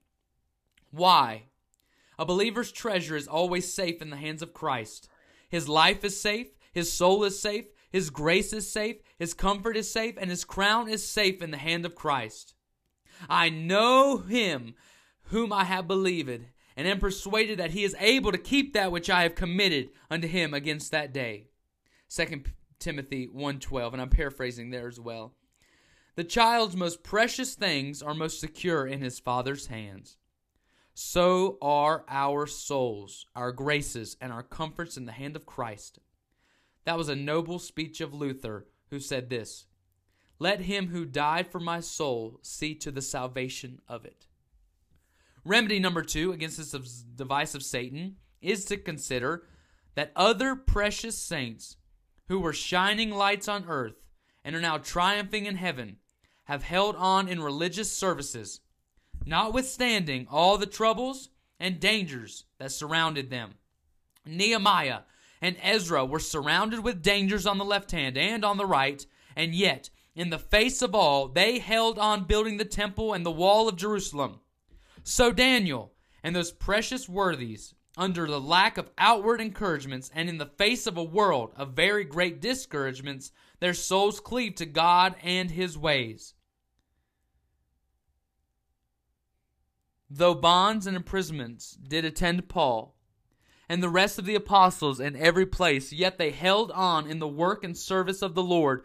Why? 0.91 1.43
A 2.17 2.25
believer's 2.25 2.71
treasure 2.71 3.15
is 3.15 3.27
always 3.27 3.73
safe 3.73 4.01
in 4.01 4.09
the 4.09 4.17
hands 4.17 4.41
of 4.41 4.53
Christ. 4.53 5.09
His 5.49 5.67
life 5.67 6.03
is 6.03 6.19
safe, 6.19 6.47
his 6.71 6.91
soul 6.91 7.23
is 7.23 7.39
safe, 7.39 7.65
his 7.91 8.09
grace 8.09 8.53
is 8.53 8.71
safe, 8.71 8.97
his 9.17 9.33
comfort 9.33 9.75
is 9.75 9.91
safe, 9.91 10.15
and 10.17 10.29
his 10.29 10.45
crown 10.45 10.87
is 10.87 11.05
safe 11.05 11.41
in 11.41 11.51
the 11.51 11.57
hand 11.57 11.85
of 11.85 11.95
Christ. 11.95 12.53
I 13.29 13.49
know 13.49 14.17
him 14.17 14.75
whom 15.25 15.51
I 15.51 15.65
have 15.65 15.87
believed, 15.87 16.29
and 16.75 16.87
am 16.87 16.99
persuaded 16.99 17.59
that 17.59 17.71
he 17.71 17.83
is 17.83 17.95
able 17.99 18.31
to 18.31 18.37
keep 18.37 18.73
that 18.73 18.91
which 18.91 19.09
I 19.09 19.23
have 19.23 19.35
committed 19.35 19.89
unto 20.09 20.27
him 20.27 20.53
against 20.53 20.91
that 20.91 21.13
day. 21.13 21.47
2 22.09 22.43
Timothy 22.79 23.27
1:12 23.27 23.93
and 23.93 24.01
I'm 24.01 24.09
paraphrasing 24.09 24.69
there 24.69 24.87
as 24.87 24.99
well. 24.99 25.35
The 26.15 26.23
child's 26.25 26.75
most 26.75 27.03
precious 27.03 27.55
things 27.55 28.01
are 28.01 28.13
most 28.13 28.39
secure 28.39 28.85
in 28.85 28.99
his 28.99 29.19
father's 29.19 29.67
hands. 29.67 30.17
So 30.93 31.57
are 31.61 32.03
our 32.09 32.45
souls, 32.45 33.25
our 33.35 33.51
graces, 33.51 34.17
and 34.19 34.33
our 34.33 34.43
comforts 34.43 34.97
in 34.97 35.05
the 35.05 35.13
hand 35.13 35.35
of 35.35 35.45
Christ. 35.45 35.99
That 36.83 36.97
was 36.97 37.07
a 37.07 37.15
noble 37.15 37.59
speech 37.59 38.01
of 38.01 38.13
Luther, 38.13 38.67
who 38.89 38.99
said 38.99 39.29
this 39.29 39.67
Let 40.37 40.61
him 40.61 40.87
who 40.87 41.05
died 41.05 41.49
for 41.49 41.59
my 41.59 41.79
soul 41.79 42.39
see 42.41 42.75
to 42.75 42.91
the 42.91 43.01
salvation 43.01 43.79
of 43.87 44.03
it. 44.03 44.27
Remedy 45.45 45.79
number 45.79 46.03
two 46.03 46.33
against 46.33 46.57
this 46.57 46.71
device 47.15 47.55
of 47.55 47.63
Satan 47.63 48.17
is 48.41 48.65
to 48.65 48.77
consider 48.77 49.43
that 49.95 50.11
other 50.15 50.55
precious 50.55 51.17
saints 51.17 51.77
who 52.27 52.39
were 52.39 52.53
shining 52.53 53.11
lights 53.11 53.47
on 53.47 53.65
earth 53.67 54.00
and 54.43 54.55
are 54.55 54.61
now 54.61 54.77
triumphing 54.77 55.45
in 55.45 55.55
heaven 55.55 55.97
have 56.45 56.63
held 56.63 56.95
on 56.95 57.27
in 57.27 57.41
religious 57.41 57.91
services, 57.91 58.61
notwithstanding 59.25 60.27
all 60.29 60.57
the 60.57 60.65
troubles 60.65 61.29
and 61.59 61.79
dangers 61.79 62.45
that 62.57 62.71
surrounded 62.71 63.29
them. 63.29 63.53
Nehemiah 64.25 65.01
and 65.41 65.55
Ezra 65.61 66.05
were 66.05 66.19
surrounded 66.19 66.83
with 66.83 67.01
dangers 67.01 67.47
on 67.47 67.57
the 67.57 67.65
left 67.65 67.91
hand 67.91 68.17
and 68.17 68.43
on 68.43 68.57
the 68.57 68.65
right, 68.65 69.05
and 69.35 69.55
yet, 69.55 69.89
in 70.15 70.29
the 70.29 70.39
face 70.39 70.81
of 70.81 70.93
all, 70.93 71.27
they 71.27 71.59
held 71.59 71.97
on 71.97 72.25
building 72.25 72.57
the 72.57 72.65
temple 72.65 73.13
and 73.13 73.25
the 73.25 73.31
wall 73.31 73.69
of 73.69 73.77
Jerusalem. 73.77 74.41
So 75.03 75.31
Daniel 75.31 75.93
and 76.23 76.35
those 76.35 76.51
precious 76.51 77.07
worthies, 77.07 77.73
under 77.97 78.25
the 78.25 78.39
lack 78.39 78.77
of 78.77 78.89
outward 78.97 79.41
encouragements 79.41 80.09
and 80.13 80.29
in 80.29 80.37
the 80.37 80.45
face 80.45 80.87
of 80.87 80.97
a 80.97 81.03
world 81.03 81.53
of 81.55 81.73
very 81.73 82.03
great 82.03 82.41
discouragements, 82.41 83.31
their 83.61 83.73
souls 83.73 84.19
cleave 84.19 84.55
to 84.55 84.65
God 84.65 85.15
and 85.23 85.49
his 85.49 85.77
ways. 85.77 86.33
Though 90.09 90.33
bonds 90.33 90.87
and 90.87 90.97
imprisonments 90.97 91.71
did 91.71 92.03
attend 92.03 92.49
Paul, 92.49 92.97
and 93.69 93.81
the 93.81 93.87
rest 93.87 94.19
of 94.19 94.25
the 94.25 94.35
apostles 94.35 94.99
in 94.99 95.15
every 95.15 95.45
place, 95.45 95.93
yet 95.93 96.17
they 96.17 96.31
held 96.31 96.71
on 96.71 97.07
in 97.07 97.19
the 97.19 97.27
work 97.27 97.63
and 97.63 97.77
service 97.77 98.21
of 98.21 98.35
the 98.35 98.43
Lord. 98.43 98.83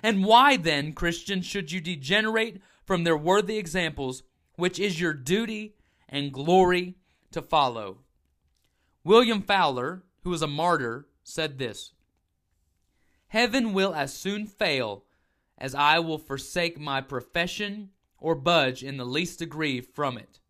And 0.00 0.24
why 0.24 0.56
then, 0.56 0.92
Christians, 0.92 1.44
should 1.44 1.72
you 1.72 1.80
degenerate 1.80 2.60
from 2.84 3.02
their 3.02 3.16
worthy 3.16 3.58
examples, 3.58 4.22
which 4.54 4.78
is 4.78 5.00
your 5.00 5.14
duty 5.14 5.74
and 6.08 6.32
glory 6.32 6.94
to 7.32 7.42
follow? 7.42 7.98
William 9.02 9.42
Fowler, 9.42 10.04
who 10.22 10.30
was 10.30 10.42
a 10.42 10.46
martyr, 10.46 11.08
said 11.24 11.58
this 11.58 11.94
Heaven 13.28 13.72
will 13.72 13.94
as 13.94 14.12
soon 14.12 14.46
fail 14.46 15.04
as 15.56 15.74
I 15.74 15.98
will 15.98 16.18
forsake 16.18 16.78
my 16.78 17.00
profession 17.00 17.90
or 18.18 18.34
budge 18.34 18.82
in 18.82 18.96
the 18.96 19.06
least 19.06 19.38
degree 19.38 19.80
from 19.80 20.18
it. 20.18 20.40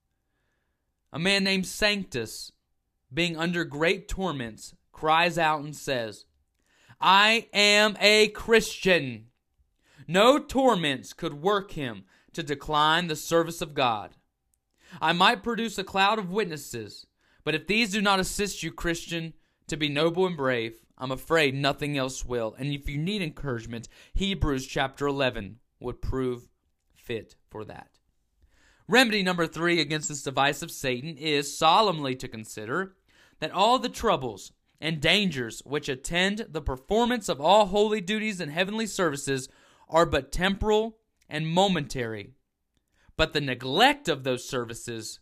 A 1.13 1.19
man 1.19 1.45
named 1.45 1.67
Sanctus 1.67 2.53
being 3.13 3.37
under 3.37 3.65
great 3.65 4.09
torments, 4.09 4.75
cries 4.93 5.39
out 5.39 5.61
and 5.61 5.75
says, 5.75 6.25
I 7.01 7.49
am 7.53 7.97
a 8.01 8.29
Christian. 8.29 9.27
No 10.07 10.39
torments 10.39 11.13
could 11.13 11.35
work 11.35 11.73
him 11.73 12.05
to 12.33 12.43
decline 12.43 13.07
the 13.07 13.17
service 13.17 13.63
of 13.63 13.75
God. 13.75 14.17
I 15.01 15.13
might 15.13 15.43
produce 15.43 15.79
a 15.79 15.85
cloud 15.85 16.19
of 16.19 16.31
witnesses, 16.31 17.07
but 17.45 17.55
if 17.55 17.67
these 17.67 17.93
do 17.93 18.01
not 18.01 18.21
assist 18.21 18.63
you, 18.63 18.73
Christian, 18.73 19.35
to 19.69 19.77
be 19.77 19.89
noble 19.89 20.27
and 20.27 20.37
brave, 20.37 20.81
I'm 20.99 21.13
afraid 21.13 21.55
nothing 21.55 21.97
else 21.97 22.25
will. 22.25 22.55
And 22.59 22.73
if 22.73 22.89
you 22.89 22.99
need 22.99 23.23
encouragement, 23.23 23.89
Hebrews 24.15 24.67
chapter 24.67 25.07
11 25.07 25.59
would 25.81 26.03
prove 26.03 26.49
fit 26.97 27.37
for 27.49 27.65
that. 27.65 27.99
Remedy 28.89 29.23
number 29.23 29.47
three 29.47 29.81
against 29.81 30.09
this 30.09 30.23
device 30.23 30.63
of 30.63 30.71
Satan 30.71 31.17
is 31.17 31.57
solemnly 31.57 32.17
to 32.17 32.27
consider 32.27 32.97
that 33.39 33.53
all 33.53 33.79
the 33.79 33.89
troubles 33.89 34.53
and 34.81 35.01
dangers 35.01 35.63
which 35.65 35.89
attend 35.89 36.47
the 36.51 36.63
performance 36.63 37.29
of 37.29 37.41
all 37.41 37.67
holy 37.67 38.01
duties 38.01 38.41
and 38.41 38.51
heavenly 38.51 38.87
services 38.87 39.49
are 39.89 40.07
but 40.07 40.33
temporal 40.33 40.99
and 41.29 41.47
momentary. 41.47 42.33
But 43.17 43.33
the 43.33 43.41
neglect 43.41 44.09
of 44.09 44.25
those 44.25 44.49
services 44.49 45.21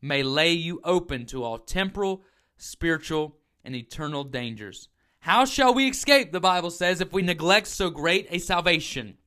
may 0.00 0.22
lay 0.22 0.52
you 0.52 0.80
open 0.84 1.26
to 1.26 1.42
all 1.42 1.58
temporal, 1.58 2.22
spiritual, 2.56 3.36
and 3.64 3.74
eternal 3.74 4.24
dangers. 4.24 4.88
How 5.20 5.44
shall 5.44 5.74
we 5.74 5.88
escape, 5.88 6.32
the 6.32 6.40
Bible 6.40 6.70
says, 6.70 7.00
if 7.00 7.12
we 7.12 7.22
neglect 7.22 7.66
so 7.66 7.90
great 7.90 8.26
a 8.30 8.38
salvation? 8.38 9.18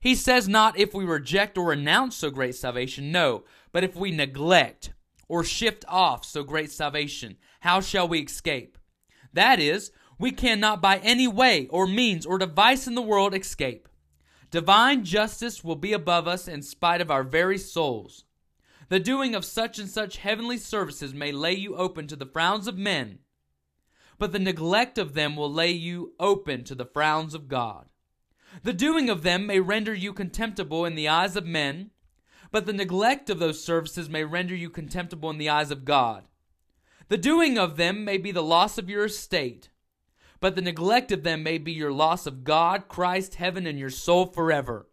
He 0.00 0.14
says 0.14 0.48
not 0.48 0.78
if 0.78 0.94
we 0.94 1.04
reject 1.04 1.56
or 1.56 1.68
renounce 1.68 2.16
so 2.16 2.30
great 2.30 2.54
salvation, 2.54 3.12
no, 3.12 3.44
but 3.70 3.84
if 3.84 3.94
we 3.94 4.10
neglect 4.10 4.92
or 5.28 5.44
shift 5.44 5.84
off 5.88 6.24
so 6.24 6.42
great 6.42 6.72
salvation, 6.72 7.36
how 7.60 7.80
shall 7.80 8.08
we 8.08 8.18
escape? 8.20 8.78
That 9.32 9.60
is, 9.60 9.92
we 10.18 10.30
cannot 10.30 10.80
by 10.80 10.98
any 10.98 11.28
way 11.28 11.66
or 11.68 11.86
means 11.86 12.26
or 12.26 12.38
device 12.38 12.86
in 12.86 12.94
the 12.94 13.02
world 13.02 13.34
escape. 13.34 13.88
Divine 14.50 15.04
justice 15.04 15.62
will 15.62 15.76
be 15.76 15.92
above 15.92 16.28
us 16.28 16.48
in 16.48 16.62
spite 16.62 17.00
of 17.00 17.10
our 17.10 17.22
very 17.22 17.58
souls. 17.58 18.24
The 18.92 19.00
doing 19.00 19.34
of 19.34 19.46
such 19.46 19.78
and 19.78 19.88
such 19.88 20.18
heavenly 20.18 20.58
services 20.58 21.14
may 21.14 21.32
lay 21.32 21.54
you 21.54 21.76
open 21.76 22.06
to 22.08 22.14
the 22.14 22.26
frowns 22.26 22.66
of 22.66 22.76
men, 22.76 23.20
but 24.18 24.32
the 24.32 24.38
neglect 24.38 24.98
of 24.98 25.14
them 25.14 25.34
will 25.34 25.50
lay 25.50 25.70
you 25.70 26.12
open 26.20 26.62
to 26.64 26.74
the 26.74 26.84
frowns 26.84 27.32
of 27.32 27.48
God. 27.48 27.86
The 28.64 28.74
doing 28.74 29.08
of 29.08 29.22
them 29.22 29.46
may 29.46 29.60
render 29.60 29.94
you 29.94 30.12
contemptible 30.12 30.84
in 30.84 30.94
the 30.94 31.08
eyes 31.08 31.36
of 31.36 31.46
men, 31.46 31.92
but 32.50 32.66
the 32.66 32.74
neglect 32.74 33.30
of 33.30 33.38
those 33.38 33.64
services 33.64 34.10
may 34.10 34.24
render 34.24 34.54
you 34.54 34.68
contemptible 34.68 35.30
in 35.30 35.38
the 35.38 35.48
eyes 35.48 35.70
of 35.70 35.86
God. 35.86 36.24
The 37.08 37.16
doing 37.16 37.56
of 37.56 37.78
them 37.78 38.04
may 38.04 38.18
be 38.18 38.30
the 38.30 38.42
loss 38.42 38.76
of 38.76 38.90
your 38.90 39.06
estate, 39.06 39.70
but 40.38 40.54
the 40.54 40.60
neglect 40.60 41.10
of 41.10 41.22
them 41.22 41.42
may 41.42 41.56
be 41.56 41.72
your 41.72 41.92
loss 41.92 42.26
of 42.26 42.44
God, 42.44 42.88
Christ, 42.88 43.36
heaven, 43.36 43.66
and 43.66 43.78
your 43.78 43.88
soul 43.88 44.26
forever. 44.26 44.86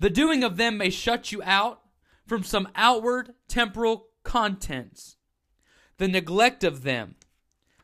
The 0.00 0.10
doing 0.10 0.42
of 0.42 0.56
them 0.56 0.76
may 0.76 0.90
shut 0.90 1.30
you 1.30 1.40
out 1.44 1.82
from 2.30 2.44
some 2.44 2.68
outward 2.76 3.34
temporal 3.48 4.06
contents. 4.22 5.16
The 5.96 6.06
neglect 6.06 6.62
of 6.62 6.84
them 6.84 7.16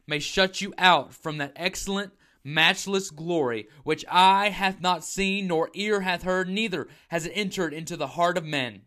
may 0.06 0.20
shut 0.20 0.60
you 0.60 0.72
out 0.78 1.12
from 1.12 1.38
that 1.38 1.52
excellent, 1.56 2.12
matchless 2.44 3.10
glory 3.10 3.66
which 3.82 4.04
eye 4.08 4.50
hath 4.50 4.80
not 4.80 5.02
seen, 5.02 5.48
nor 5.48 5.68
ear 5.74 6.02
hath 6.02 6.22
heard, 6.22 6.48
neither 6.48 6.86
has 7.08 7.26
it 7.26 7.32
entered 7.34 7.74
into 7.74 7.96
the 7.96 8.06
heart 8.06 8.38
of 8.38 8.44
men. 8.44 8.82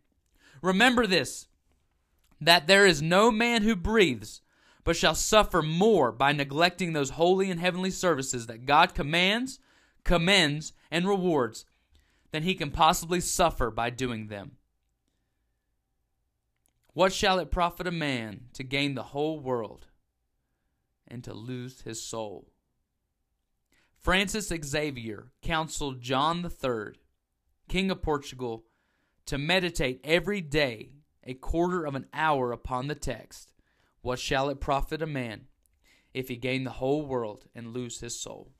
Remember 0.62 1.06
this 1.06 1.50
that 2.40 2.68
there 2.68 2.86
is 2.86 3.02
no 3.02 3.30
man 3.30 3.64
who 3.64 3.76
breathes, 3.76 4.40
but 4.86 4.96
shall 4.96 5.14
suffer 5.14 5.62
more 5.62 6.14
by 6.14 6.32
neglecting 6.32 6.94
those 6.94 7.10
holy 7.10 7.52
and 7.52 7.60
heavenly 7.60 7.92
services 7.92 8.48
that 8.48 8.66
God 8.66 8.96
commands, 8.96 9.60
commends, 10.06 10.72
and 10.90 11.06
rewards 11.06 11.66
than 12.32 12.44
he 12.44 12.56
can 12.56 12.72
possibly 12.72 13.20
suffer 13.20 13.70
by 13.70 13.90
doing 13.90 14.28
them. 14.28 14.54
What 16.94 17.14
shall 17.14 17.40
it 17.40 17.52
profit 17.52 17.88
a 17.88 17.92
man 17.92 18.46
to 18.54 18.64
gain 18.64 18.96
the 18.96 19.04
whole 19.04 19.40
world 19.40 19.88
and 21.08 21.24
to 21.24 21.34
lose 21.34 21.82
his 21.82 22.02
soul? 22.02 22.52
Francis 24.00 24.52
Xavier 24.64 25.32
counseled 25.42 26.02
John 26.02 26.44
III, 26.44 26.94
King 27.68 27.92
of 27.92 28.02
Portugal, 28.02 28.66
to 29.26 29.38
meditate 29.38 30.02
every 30.04 30.42
day 30.42 30.94
a 31.24 31.36
quarter 31.36 31.86
of 31.86 31.96
an 31.96 32.08
hour 32.14 32.52
upon 32.52 32.88
the 32.88 32.96
text 32.96 33.54
What 34.02 34.18
shall 34.18 34.50
it 34.50 34.62
profit 34.62 35.02
a 35.02 35.08
man 35.08 35.48
if 36.14 36.30
he 36.30 36.38
gain 36.38 36.64
the 36.64 36.72
whole 36.72 37.06
world 37.06 37.46
and 37.54 37.74
lose 37.74 38.00
his 38.00 38.20
soul? 38.20 38.52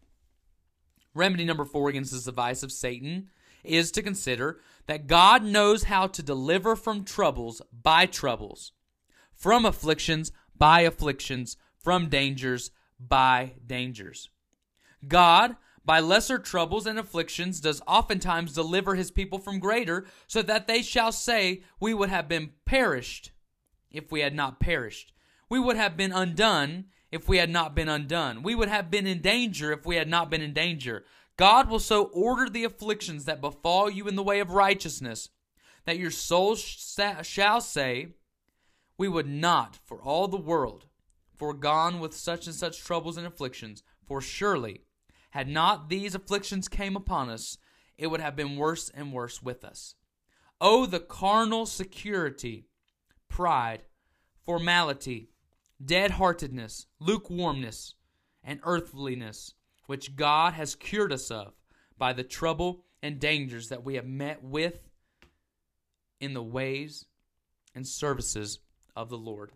Remedy 1.16 1.46
number 1.46 1.66
four 1.66 1.90
against 1.90 2.12
this 2.12 2.26
device 2.26 2.62
of 2.62 2.72
Satan 2.72 3.30
is 3.64 3.92
to 3.92 4.02
consider 4.02 4.60
that 4.88 5.08
God 5.08 5.44
knows 5.44 5.84
how 5.84 6.08
to 6.08 6.24
deliver 6.24 6.76
from 6.76 7.04
troubles 7.04 7.62
by 7.72 8.06
troubles, 8.06 8.72
from 9.34 9.66
afflictions 9.66 10.32
by 10.58 10.82
afflictions, 10.82 11.58
from 11.78 12.10
dangers 12.10 12.72
by 13.00 13.54
dangers. 13.66 14.30
God, 15.08 15.56
by 15.86 16.00
lesser 16.00 16.38
troubles 16.38 16.86
and 16.86 17.00
afflictions, 17.00 17.62
does 17.62 17.82
oftentimes 17.88 18.54
deliver 18.54 18.96
his 18.96 19.12
people 19.12 19.40
from 19.40 19.60
greater, 19.60 20.06
so 20.28 20.42
that 20.42 20.68
they 20.68 20.82
shall 20.82 21.12
say, 21.12 21.64
We 21.80 21.94
would 21.94 22.10
have 22.10 22.28
been 22.28 22.52
perished 22.66 23.32
if 23.90 24.12
we 24.12 24.20
had 24.22 24.36
not 24.36 24.60
perished. 24.60 25.14
We 25.50 25.60
would 25.60 25.78
have 25.78 25.98
been 25.98 26.12
undone 26.12 26.86
if 27.12 27.28
we 27.28 27.38
had 27.38 27.50
not 27.50 27.74
been 27.74 27.90
undone. 27.90 28.44
We 28.44 28.54
would 28.54 28.70
have 28.70 28.92
been 28.92 29.08
in 29.08 29.22
danger 29.22 29.72
if 29.72 29.86
we 29.86 29.96
had 29.96 30.08
not 30.08 30.30
been 30.30 30.42
in 30.42 30.54
danger. 30.54 31.06
God 31.40 31.70
will 31.70 31.80
so 31.80 32.04
order 32.08 32.50
the 32.50 32.66
afflictions 32.66 33.24
that 33.24 33.40
befall 33.40 33.90
you 33.90 34.10
in 34.10 34.18
the 34.18 34.24
way 34.24 34.42
of 34.42 34.52
righteousness, 34.52 35.30
that 35.86 35.98
your 35.98 36.12
soul 36.12 36.58
shall 36.58 37.62
say, 37.62 38.08
We 38.98 39.08
would 39.08 39.26
not 39.26 39.80
for 39.86 40.04
all 40.04 40.28
the 40.28 40.36
world 40.36 40.88
foregone 41.38 42.02
with 42.02 42.14
such 42.14 42.46
and 42.46 42.54
such 42.54 42.84
troubles 42.84 43.16
and 43.16 43.26
afflictions, 43.26 43.84
for 44.06 44.20
surely, 44.20 44.82
had 45.30 45.48
not 45.48 45.88
these 45.88 46.14
afflictions 46.14 46.68
came 46.68 46.98
upon 46.98 47.30
us, 47.30 47.58
it 47.98 48.08
would 48.08 48.20
have 48.20 48.36
been 48.36 48.58
worse 48.58 48.92
and 48.94 49.14
worse 49.14 49.42
with 49.42 49.64
us. 49.64 49.96
Oh, 50.60 50.86
the 50.86 51.00
carnal 51.00 51.66
security, 51.66 52.68
pride, 53.30 53.84
formality, 54.44 55.30
dead 55.82 56.12
heartedness, 56.12 56.88
lukewarmness, 57.00 57.96
and 58.44 58.60
earthliness, 58.64 59.54
which 59.90 60.16
God 60.16 60.54
has 60.54 60.76
cured 60.76 61.12
us 61.12 61.32
of 61.32 61.52
by 61.98 62.14
the 62.14 62.24
trouble 62.24 62.86
and 63.02 63.20
dangers 63.20 63.70
that 63.70 63.84
we 63.84 63.96
have 63.96 64.06
met 64.06 64.44
with 64.44 64.88
in 66.22 66.36
the 66.36 66.44
ways 66.44 67.08
and 67.74 67.88
services 67.88 68.60
of 68.96 69.10
the 69.10 69.18
Lord. 69.18 69.52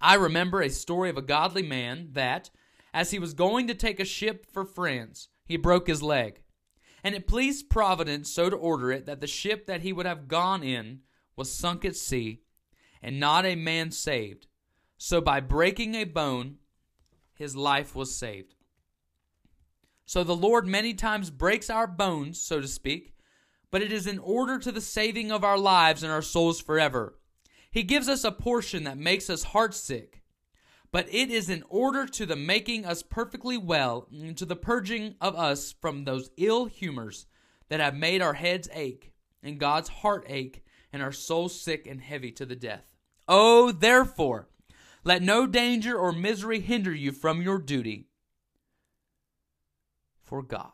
I 0.00 0.14
remember 0.14 0.62
a 0.62 0.70
story 0.70 1.10
of 1.10 1.18
a 1.18 1.22
godly 1.22 1.62
man 1.62 2.12
that, 2.12 2.48
as 2.94 3.10
he 3.10 3.18
was 3.18 3.34
going 3.34 3.66
to 3.66 3.74
take 3.74 4.00
a 4.00 4.06
ship 4.06 4.46
for 4.50 4.64
France, 4.64 5.28
he 5.44 5.58
broke 5.58 5.86
his 5.86 6.02
leg. 6.02 6.40
And 7.04 7.14
it 7.14 7.28
pleased 7.28 7.68
Providence 7.68 8.30
so 8.30 8.48
to 8.48 8.56
order 8.56 8.90
it 8.90 9.04
that 9.04 9.20
the 9.20 9.26
ship 9.26 9.66
that 9.66 9.82
he 9.82 9.92
would 9.92 10.06
have 10.06 10.28
gone 10.28 10.62
in 10.62 11.00
was 11.36 11.52
sunk 11.52 11.84
at 11.84 11.94
sea, 11.94 12.40
and 13.02 13.20
not 13.20 13.44
a 13.44 13.54
man 13.54 13.90
saved, 13.90 14.46
so 14.96 15.20
by 15.20 15.40
breaking 15.40 15.94
a 15.94 16.04
bone, 16.04 16.56
his 17.34 17.54
life 17.54 17.94
was 17.94 18.16
saved. 18.16 18.54
So 20.06 20.22
the 20.22 20.36
Lord 20.36 20.68
many 20.68 20.94
times 20.94 21.30
breaks 21.30 21.68
our 21.68 21.88
bones, 21.88 22.40
so 22.40 22.60
to 22.60 22.68
speak, 22.68 23.12
but 23.72 23.82
it 23.82 23.90
is 23.90 24.06
in 24.06 24.20
order 24.20 24.56
to 24.60 24.70
the 24.70 24.80
saving 24.80 25.32
of 25.32 25.42
our 25.42 25.58
lives 25.58 26.04
and 26.04 26.12
our 26.12 26.22
souls 26.22 26.60
forever. 26.60 27.18
He 27.72 27.82
gives 27.82 28.08
us 28.08 28.22
a 28.22 28.30
portion 28.30 28.84
that 28.84 28.96
makes 28.96 29.28
us 29.28 29.46
heartsick, 29.46 30.20
but 30.92 31.12
it 31.12 31.28
is 31.30 31.50
in 31.50 31.64
order 31.68 32.06
to 32.06 32.24
the 32.24 32.36
making 32.36 32.86
us 32.86 33.02
perfectly 33.02 33.58
well 33.58 34.06
and 34.12 34.36
to 34.38 34.46
the 34.46 34.54
purging 34.54 35.16
of 35.20 35.34
us 35.34 35.74
from 35.80 36.04
those 36.04 36.30
ill 36.36 36.66
humors 36.66 37.26
that 37.68 37.80
have 37.80 37.96
made 37.96 38.22
our 38.22 38.34
heads 38.34 38.68
ache 38.72 39.12
and 39.42 39.58
God's 39.58 39.88
heart 39.88 40.24
ache 40.28 40.64
and 40.92 41.02
our 41.02 41.12
souls 41.12 41.60
sick 41.60 41.84
and 41.84 42.00
heavy 42.00 42.30
to 42.32 42.46
the 42.46 42.54
death. 42.54 42.94
Oh, 43.26 43.72
therefore, 43.72 44.48
let 45.02 45.20
no 45.20 45.48
danger 45.48 45.98
or 45.98 46.12
misery 46.12 46.60
hinder 46.60 46.94
you 46.94 47.10
from 47.10 47.42
your 47.42 47.58
duty 47.58 48.06
for 50.26 50.42
God. 50.42 50.72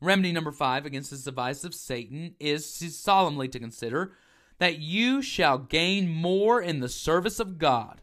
Remedy 0.00 0.32
number 0.32 0.52
five 0.52 0.84
against 0.84 1.10
this 1.10 1.24
device 1.24 1.64
of 1.64 1.74
Satan 1.74 2.34
is 2.38 2.66
solemnly 2.66 3.48
to 3.48 3.58
consider 3.58 4.12
that 4.58 4.78
you 4.78 5.22
shall 5.22 5.58
gain 5.58 6.08
more 6.08 6.60
in 6.60 6.80
the 6.80 6.88
service 6.88 7.40
of 7.40 7.58
God. 7.58 8.02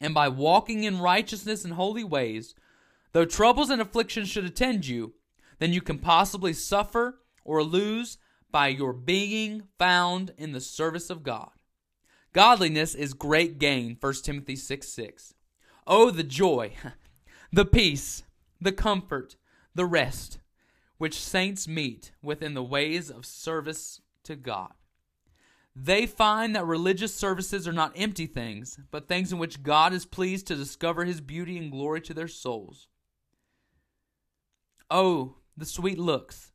And 0.00 0.14
by 0.14 0.28
walking 0.28 0.84
in 0.84 1.00
righteousness 1.00 1.64
and 1.64 1.74
holy 1.74 2.04
ways, 2.04 2.54
though 3.12 3.24
troubles 3.24 3.70
and 3.70 3.80
afflictions 3.80 4.28
should 4.28 4.44
attend 4.44 4.86
you, 4.86 5.14
than 5.58 5.72
you 5.72 5.80
can 5.80 5.98
possibly 5.98 6.52
suffer 6.52 7.20
or 7.44 7.62
lose 7.62 8.18
by 8.50 8.68
your 8.68 8.92
being 8.92 9.62
found 9.78 10.32
in 10.38 10.52
the 10.52 10.60
service 10.60 11.10
of 11.10 11.22
God. 11.22 11.50
Godliness 12.32 12.94
is 12.94 13.14
great 13.14 13.58
gain, 13.58 13.96
1 13.98 14.14
Timothy 14.22 14.56
6 14.56 14.88
6. 14.88 15.34
Oh, 15.86 16.10
the 16.10 16.22
joy, 16.22 16.72
the 17.52 17.64
peace, 17.64 18.24
the 18.60 18.72
comfort, 18.72 19.36
the 19.74 19.86
rest 19.86 20.38
which 20.98 21.20
saints 21.20 21.68
meet 21.68 22.12
within 22.22 22.54
the 22.54 22.62
ways 22.62 23.10
of 23.10 23.26
service 23.26 24.00
to 24.24 24.34
God. 24.34 24.72
They 25.74 26.06
find 26.06 26.56
that 26.56 26.64
religious 26.64 27.14
services 27.14 27.68
are 27.68 27.72
not 27.72 27.92
empty 27.94 28.26
things, 28.26 28.78
but 28.90 29.08
things 29.08 29.30
in 29.30 29.38
which 29.38 29.62
God 29.62 29.92
is 29.92 30.06
pleased 30.06 30.46
to 30.46 30.56
discover 30.56 31.04
his 31.04 31.20
beauty 31.20 31.58
and 31.58 31.70
glory 31.70 32.00
to 32.02 32.14
their 32.14 32.28
souls. 32.28 32.88
Oh, 34.90 35.36
the 35.54 35.66
sweet 35.66 35.98
looks, 35.98 36.52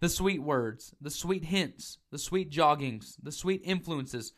the 0.00 0.08
sweet 0.08 0.42
words, 0.42 0.94
the 1.00 1.10
sweet 1.10 1.44
hints, 1.44 1.98
the 2.10 2.18
sweet 2.18 2.50
joggings, 2.50 3.16
the 3.22 3.32
sweet 3.32 3.60
influences, 3.62 4.32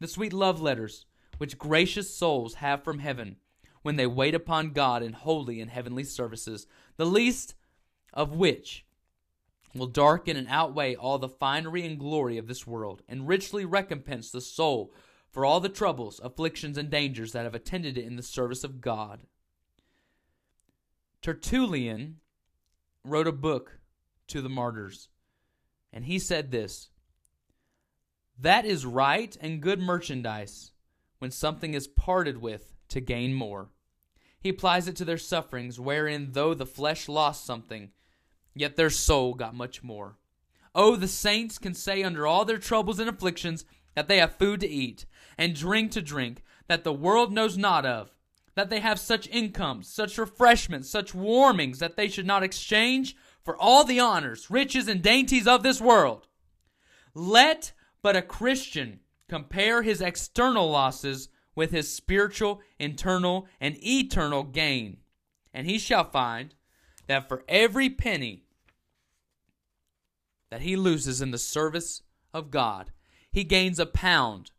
the 0.00 0.08
sweet 0.08 0.32
love 0.32 0.60
letters 0.60 1.06
which 1.38 1.58
gracious 1.58 2.16
souls 2.16 2.54
have 2.54 2.82
from 2.82 2.98
heaven 2.98 3.36
when 3.86 3.94
they 3.94 4.06
wait 4.06 4.34
upon 4.34 4.72
God 4.72 5.00
in 5.00 5.12
holy 5.12 5.60
and 5.60 5.70
heavenly 5.70 6.02
services, 6.02 6.66
the 6.96 7.06
least 7.06 7.54
of 8.12 8.34
which 8.34 8.84
will 9.76 9.86
darken 9.86 10.36
and 10.36 10.48
outweigh 10.50 10.96
all 10.96 11.18
the 11.18 11.28
finery 11.28 11.86
and 11.86 11.96
glory 11.96 12.36
of 12.36 12.48
this 12.48 12.66
world, 12.66 13.02
and 13.08 13.28
richly 13.28 13.64
recompense 13.64 14.32
the 14.32 14.40
soul 14.40 14.92
for 15.30 15.46
all 15.46 15.60
the 15.60 15.68
troubles, 15.68 16.20
afflictions, 16.24 16.76
and 16.76 16.90
dangers 16.90 17.30
that 17.30 17.44
have 17.44 17.54
attended 17.54 17.96
it 17.96 18.04
in 18.04 18.16
the 18.16 18.24
service 18.24 18.64
of 18.64 18.80
God. 18.80 19.20
Tertullian 21.22 22.16
wrote 23.04 23.28
a 23.28 23.32
book 23.32 23.78
to 24.26 24.42
the 24.42 24.48
martyrs, 24.48 25.10
and 25.92 26.06
he 26.06 26.18
said 26.18 26.50
this 26.50 26.90
that 28.36 28.64
is 28.64 28.84
right 28.84 29.36
and 29.40 29.62
good 29.62 29.78
merchandise 29.78 30.72
when 31.20 31.30
something 31.30 31.72
is 31.72 31.86
parted 31.86 32.38
with 32.38 32.74
to 32.88 33.00
gain 33.00 33.32
more. 33.32 33.68
He 34.40 34.50
applies 34.50 34.86
it 34.88 34.96
to 34.96 35.04
their 35.04 35.18
sufferings, 35.18 35.80
wherein 35.80 36.32
though 36.32 36.54
the 36.54 36.66
flesh 36.66 37.08
lost 37.08 37.44
something, 37.44 37.90
yet 38.54 38.76
their 38.76 38.90
soul 38.90 39.34
got 39.34 39.54
much 39.54 39.82
more. 39.82 40.16
Oh, 40.74 40.96
the 40.96 41.08
saints 41.08 41.58
can 41.58 41.74
say 41.74 42.02
under 42.02 42.26
all 42.26 42.44
their 42.44 42.58
troubles 42.58 42.98
and 42.98 43.08
afflictions 43.08 43.64
that 43.94 44.08
they 44.08 44.18
have 44.18 44.36
food 44.36 44.60
to 44.60 44.68
eat, 44.68 45.06
and 45.38 45.54
drink 45.54 45.90
to 45.92 46.02
drink, 46.02 46.42
that 46.68 46.84
the 46.84 46.92
world 46.92 47.32
knows 47.32 47.56
not 47.56 47.86
of, 47.86 48.12
that 48.54 48.70
they 48.70 48.80
have 48.80 49.00
such 49.00 49.28
incomes, 49.28 49.88
such 49.88 50.18
refreshments, 50.18 50.90
such 50.90 51.14
warmings, 51.14 51.78
that 51.78 51.96
they 51.96 52.08
should 52.08 52.26
not 52.26 52.42
exchange 52.42 53.16
for 53.42 53.56
all 53.56 53.84
the 53.84 54.00
honors, 54.00 54.50
riches, 54.50 54.88
and 54.88 55.02
dainties 55.02 55.46
of 55.46 55.62
this 55.62 55.80
world. 55.80 56.26
Let 57.14 57.72
but 58.02 58.16
a 58.16 58.22
Christian 58.22 59.00
compare 59.28 59.82
his 59.82 60.00
external 60.00 60.70
losses 60.70 61.28
with 61.56 61.72
his 61.72 61.92
spiritual, 61.92 62.60
internal, 62.78 63.48
and 63.60 63.76
eternal 63.84 64.44
gain. 64.44 64.98
And 65.52 65.66
he 65.66 65.78
shall 65.78 66.04
find 66.04 66.54
that 67.08 67.28
for 67.28 67.42
every 67.48 67.90
penny 67.90 68.44
that 70.50 70.60
he 70.60 70.76
loses 70.76 71.20
in 71.20 71.32
the 71.32 71.38
service 71.38 72.02
of 72.32 72.50
God, 72.52 72.92
he 73.32 73.42
gains 73.42 73.80
a 73.80 73.86
pound. 73.86 74.52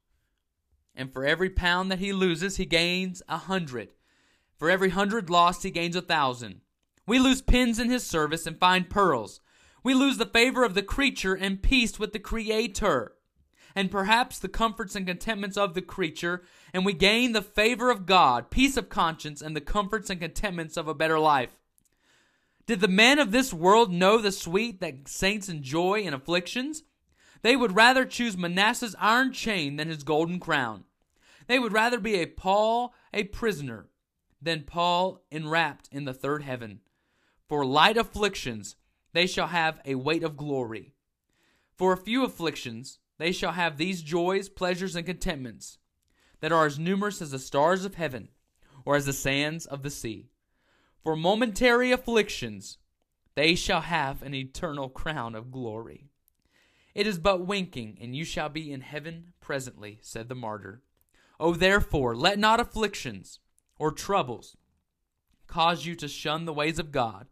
And 0.96 1.14
for 1.14 1.24
every 1.24 1.50
pound 1.50 1.92
that 1.92 2.00
he 2.00 2.12
loses, 2.12 2.58
he 2.58 2.66
gains 2.66 3.22
a 3.30 3.38
hundred. 3.38 3.94
For 4.58 4.70
every 4.70 4.90
hundred 4.90 5.30
lost, 5.30 5.64
he 5.64 5.70
gains 5.70 5.96
a 5.96 6.02
thousand. 6.02 6.62
We 7.06 7.20
lose 7.20 7.42
pins 7.42 7.80
in 7.80 7.90
his 7.90 8.06
service 8.06 8.48
and 8.48 8.60
find 8.60 8.90
pearls. 8.90 9.40
We 9.84 9.94
lose 9.94 10.18
the 10.18 10.26
favor 10.26 10.64
of 10.64 10.74
the 10.74 10.82
creature 10.82 11.36
and 11.36 11.62
peace 11.62 12.00
with 12.00 12.12
the 12.12 12.20
Creator 12.20 13.14
and 13.78 13.92
perhaps 13.92 14.40
the 14.40 14.50
comforts 14.50 14.96
and 14.96 15.06
contentments 15.06 15.56
of 15.56 15.76
the 15.76 15.84
creature, 15.84 16.42
and 16.74 16.84
we 16.84 16.94
gain 16.94 17.34
the 17.34 17.44
favor 17.44 17.92
of 17.92 18.08
God, 18.08 18.50
peace 18.50 18.76
of 18.76 18.90
conscience, 18.90 19.40
and 19.40 19.56
the 19.56 19.62
comforts 19.62 20.10
and 20.10 20.20
contentments 20.20 20.78
of 20.78 20.88
a 20.88 20.96
better 20.96 21.20
life. 21.20 21.60
Did 22.66 22.80
the 22.80 22.88
men 22.88 23.20
of 23.20 23.32
this 23.32 23.54
world 23.54 23.94
know 23.94 24.18
the 24.18 24.32
sweet 24.32 24.82
that 24.82 25.08
saints 25.08 25.48
enjoy 25.48 26.00
in 26.00 26.16
afflictions? 26.16 26.86
They 27.44 27.56
would 27.56 27.76
rather 27.76 28.04
choose 28.04 28.36
Manasseh's 28.36 28.96
iron 28.98 29.32
chain 29.32 29.76
than 29.76 29.90
his 29.90 30.02
golden 30.02 30.40
crown. 30.40 30.86
They 31.46 31.60
would 31.60 31.72
rather 31.72 32.00
be 32.00 32.16
a 32.16 32.26
Paul 32.26 32.96
a 33.14 33.26
prisoner 33.26 33.90
than 34.42 34.64
Paul 34.64 35.24
enwrapped 35.32 35.88
in 35.92 36.06
the 36.06 36.16
third 36.16 36.42
heaven. 36.42 36.80
For 37.48 37.64
light 37.64 37.96
afflictions 37.96 38.76
they 39.14 39.28
shall 39.28 39.48
have 39.48 39.80
a 39.86 39.94
weight 39.94 40.24
of 40.24 40.36
glory. 40.36 40.96
For 41.76 41.94
a 41.94 41.98
few 41.98 42.26
afflictions 42.26 42.98
they 43.18 43.32
shall 43.32 43.54
have 43.54 43.78
these 43.78 44.02
joys, 44.02 44.50
pleasures, 44.50 44.96
and 44.96 45.06
contentments 45.06 45.78
that 46.40 46.52
are 46.52 46.66
as 46.66 46.78
numerous 46.78 47.22
as 47.22 47.32
the 47.32 47.40
stars 47.40 47.86
of 47.86 47.96
heaven 47.96 48.30
or 48.86 48.96
as 48.96 49.06
the 49.06 49.14
sands 49.14 49.66
of 49.66 49.84
the 49.84 49.90
sea. 49.90 50.30
For 51.04 51.16
momentary 51.16 51.92
afflictions, 51.92 52.78
they 53.36 53.56
shall 53.56 53.82
have 53.82 54.22
an 54.22 54.34
eternal 54.34 54.90
crown 54.90 55.36
of 55.36 55.52
glory. 55.52 56.10
It 56.94 57.06
is 57.06 57.20
but 57.20 57.46
winking, 57.46 57.98
and 58.02 58.16
you 58.16 58.26
shall 58.26 58.50
be 58.50 58.72
in 58.72 58.82
heaven 58.82 59.34
presently, 59.40 60.00
said 60.02 60.30
the 60.30 60.36
martyr. 60.36 60.82
O 61.40 61.54
therefore, 61.54 62.16
let 62.16 62.40
not 62.40 62.60
afflictions 62.60 63.40
or 63.78 63.92
troubles 63.92 64.58
cause 65.46 65.86
you 65.86 65.96
to 65.96 66.08
shun 66.08 66.46
the 66.46 66.54
ways 66.54 66.80
of 66.80 66.92
God, 66.92 67.28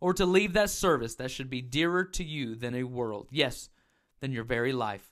or 0.00 0.12
to 0.14 0.26
leave 0.26 0.52
that 0.52 0.70
service 0.70 1.14
that 1.16 1.30
should 1.30 1.50
be 1.50 1.62
dearer 1.62 2.04
to 2.04 2.24
you 2.24 2.54
than 2.54 2.74
a 2.74 2.84
world, 2.84 3.28
yes, 3.30 3.68
than 4.22 4.32
your 4.32 4.44
very 4.44 4.72
life. 4.72 5.10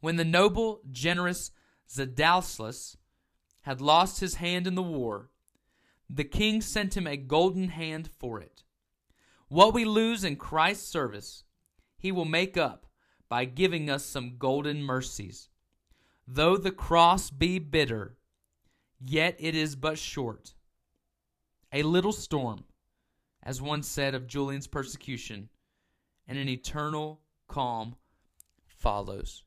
When 0.00 0.14
the 0.14 0.24
noble, 0.24 0.80
generous 0.90 1.50
Zadalslus 1.90 2.96
had 3.62 3.80
lost 3.80 4.20
his 4.20 4.36
hand 4.36 4.68
in 4.68 4.76
the 4.76 4.82
war, 4.82 5.30
the 6.08 6.24
king 6.24 6.60
sent 6.60 6.96
him 6.96 7.08
a 7.08 7.16
golden 7.16 7.70
hand 7.70 8.08
for 8.16 8.40
it. 8.40 8.62
What 9.48 9.74
we 9.74 9.84
lose 9.84 10.22
in 10.22 10.36
Christ's 10.36 10.88
service, 10.88 11.42
he 11.98 12.12
will 12.12 12.24
make 12.24 12.56
up 12.56 12.86
by 13.28 13.44
giving 13.44 13.90
us 13.90 14.06
some 14.06 14.38
golden 14.38 14.84
mercies. 14.84 15.48
Though 16.28 16.56
the 16.56 16.70
cross 16.70 17.30
be 17.30 17.58
bitter, 17.58 18.16
yet 19.04 19.34
it 19.40 19.56
is 19.56 19.74
but 19.74 19.98
short. 19.98 20.54
A 21.72 21.82
little 21.82 22.12
storm, 22.12 22.64
as 23.42 23.60
one 23.60 23.82
said 23.82 24.14
of 24.14 24.28
Julian's 24.28 24.68
persecution, 24.68 25.48
and 26.28 26.38
an 26.38 26.48
eternal 26.48 27.20
calm 27.48 27.96
follows. 28.66 29.42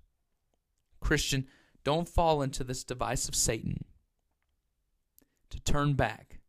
Christian, 1.00 1.48
don't 1.84 2.10
fall 2.10 2.42
into 2.42 2.64
this 2.64 2.84
device 2.84 3.28
of 3.28 3.36
Satan 3.36 3.86
to 5.50 5.60
turn 5.62 5.94
back 5.94 6.40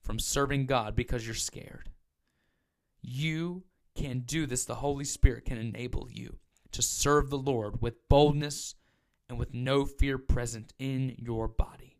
from 0.00 0.18
serving 0.18 0.66
God 0.66 0.96
because 0.96 1.26
you're 1.26 1.34
scared. 1.34 1.90
You 3.02 3.64
can 3.94 4.20
do 4.20 4.46
this. 4.46 4.64
The 4.64 4.76
Holy 4.76 5.04
Spirit 5.04 5.44
can 5.44 5.58
enable 5.58 6.08
you 6.10 6.38
to 6.72 6.82
serve 6.82 7.30
the 7.30 7.38
Lord 7.38 7.82
with 7.82 8.08
boldness 8.08 8.74
and 9.28 9.38
with 9.38 9.54
no 9.54 9.84
fear 9.84 10.18
present 10.18 10.72
in 10.78 11.14
your 11.18 11.46
body. 11.46 11.98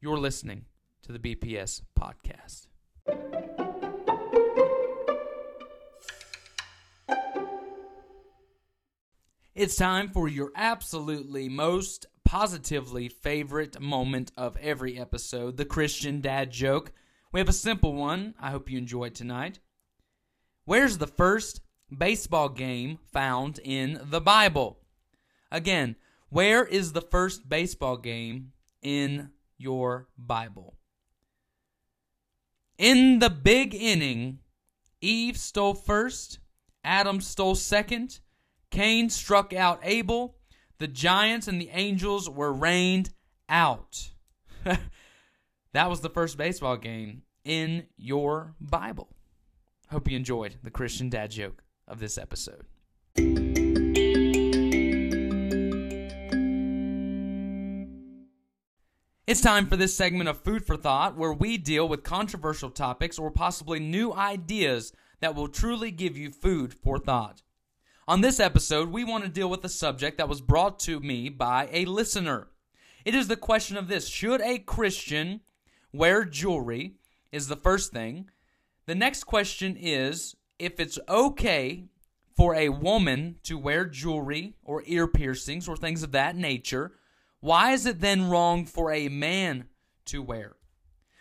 You're 0.00 0.18
listening 0.18 0.64
to 1.02 1.12
the 1.12 1.18
BPS 1.18 1.82
podcast. 1.98 2.66
It's 9.54 9.76
time 9.76 10.08
for 10.08 10.28
your 10.28 10.50
absolutely 10.56 11.46
most 11.50 12.06
positively 12.24 13.10
favorite 13.10 13.78
moment 13.82 14.32
of 14.34 14.56
every 14.56 14.98
episode 14.98 15.58
the 15.58 15.66
Christian 15.66 16.22
dad 16.22 16.50
joke. 16.50 16.90
We 17.32 17.40
have 17.40 17.50
a 17.50 17.52
simple 17.52 17.92
one. 17.92 18.34
I 18.40 18.50
hope 18.50 18.70
you 18.70 18.78
enjoy 18.78 19.10
tonight. 19.10 19.58
Where's 20.64 20.96
the 20.96 21.06
first 21.06 21.60
baseball 21.94 22.48
game 22.48 22.98
found 23.12 23.60
in 23.62 24.00
the 24.04 24.22
Bible? 24.22 24.78
Again, 25.50 25.96
where 26.30 26.64
is 26.64 26.94
the 26.94 27.02
first 27.02 27.46
baseball 27.46 27.98
game 27.98 28.52
in 28.80 29.32
your 29.58 30.08
Bible? 30.16 30.78
In 32.78 33.18
the 33.18 33.28
big 33.28 33.74
inning, 33.74 34.38
Eve 35.02 35.36
stole 35.36 35.74
first, 35.74 36.38
Adam 36.82 37.20
stole 37.20 37.54
second, 37.54 38.20
Cain 38.72 39.10
struck 39.10 39.52
out 39.52 39.80
Abel, 39.82 40.34
the 40.78 40.88
giants 40.88 41.46
and 41.46 41.60
the 41.60 41.68
angels 41.74 42.28
were 42.28 42.52
rained 42.52 43.10
out. 43.46 44.10
that 44.64 45.90
was 45.90 46.00
the 46.00 46.08
first 46.08 46.38
baseball 46.38 46.78
game 46.78 47.22
in 47.44 47.84
your 47.98 48.54
Bible. 48.60 49.10
Hope 49.90 50.10
you 50.10 50.16
enjoyed 50.16 50.56
the 50.62 50.70
Christian 50.70 51.10
dad 51.10 51.30
joke 51.30 51.62
of 51.86 52.00
this 52.00 52.16
episode. 52.16 52.64
It's 59.26 59.42
time 59.42 59.66
for 59.66 59.76
this 59.76 59.94
segment 59.94 60.30
of 60.30 60.42
Food 60.42 60.64
for 60.64 60.78
Thought 60.78 61.18
where 61.18 61.32
we 61.34 61.58
deal 61.58 61.86
with 61.86 62.04
controversial 62.04 62.70
topics 62.70 63.18
or 63.18 63.30
possibly 63.30 63.80
new 63.80 64.14
ideas 64.14 64.94
that 65.20 65.34
will 65.34 65.48
truly 65.48 65.90
give 65.90 66.16
you 66.16 66.30
food 66.30 66.72
for 66.72 66.98
thought. 66.98 67.42
On 68.12 68.20
this 68.20 68.40
episode, 68.40 68.90
we 68.90 69.04
want 69.04 69.24
to 69.24 69.30
deal 69.30 69.48
with 69.48 69.64
a 69.64 69.70
subject 69.70 70.18
that 70.18 70.28
was 70.28 70.42
brought 70.42 70.78
to 70.80 71.00
me 71.00 71.30
by 71.30 71.70
a 71.72 71.86
listener. 71.86 72.48
It 73.06 73.14
is 73.14 73.26
the 73.26 73.36
question 73.36 73.78
of 73.78 73.88
this 73.88 74.06
Should 74.06 74.42
a 74.42 74.58
Christian 74.58 75.40
wear 75.94 76.26
jewelry? 76.26 76.96
Is 77.32 77.48
the 77.48 77.56
first 77.56 77.90
thing. 77.90 78.28
The 78.84 78.94
next 78.94 79.24
question 79.24 79.78
is 79.80 80.36
if 80.58 80.78
it's 80.78 80.98
okay 81.08 81.86
for 82.36 82.54
a 82.54 82.68
woman 82.68 83.36
to 83.44 83.56
wear 83.56 83.86
jewelry 83.86 84.56
or 84.62 84.82
ear 84.84 85.08
piercings 85.08 85.66
or 85.66 85.74
things 85.74 86.02
of 86.02 86.12
that 86.12 86.36
nature, 86.36 86.92
why 87.40 87.72
is 87.72 87.86
it 87.86 88.02
then 88.02 88.28
wrong 88.28 88.66
for 88.66 88.92
a 88.92 89.08
man 89.08 89.68
to 90.04 90.20
wear? 90.20 90.56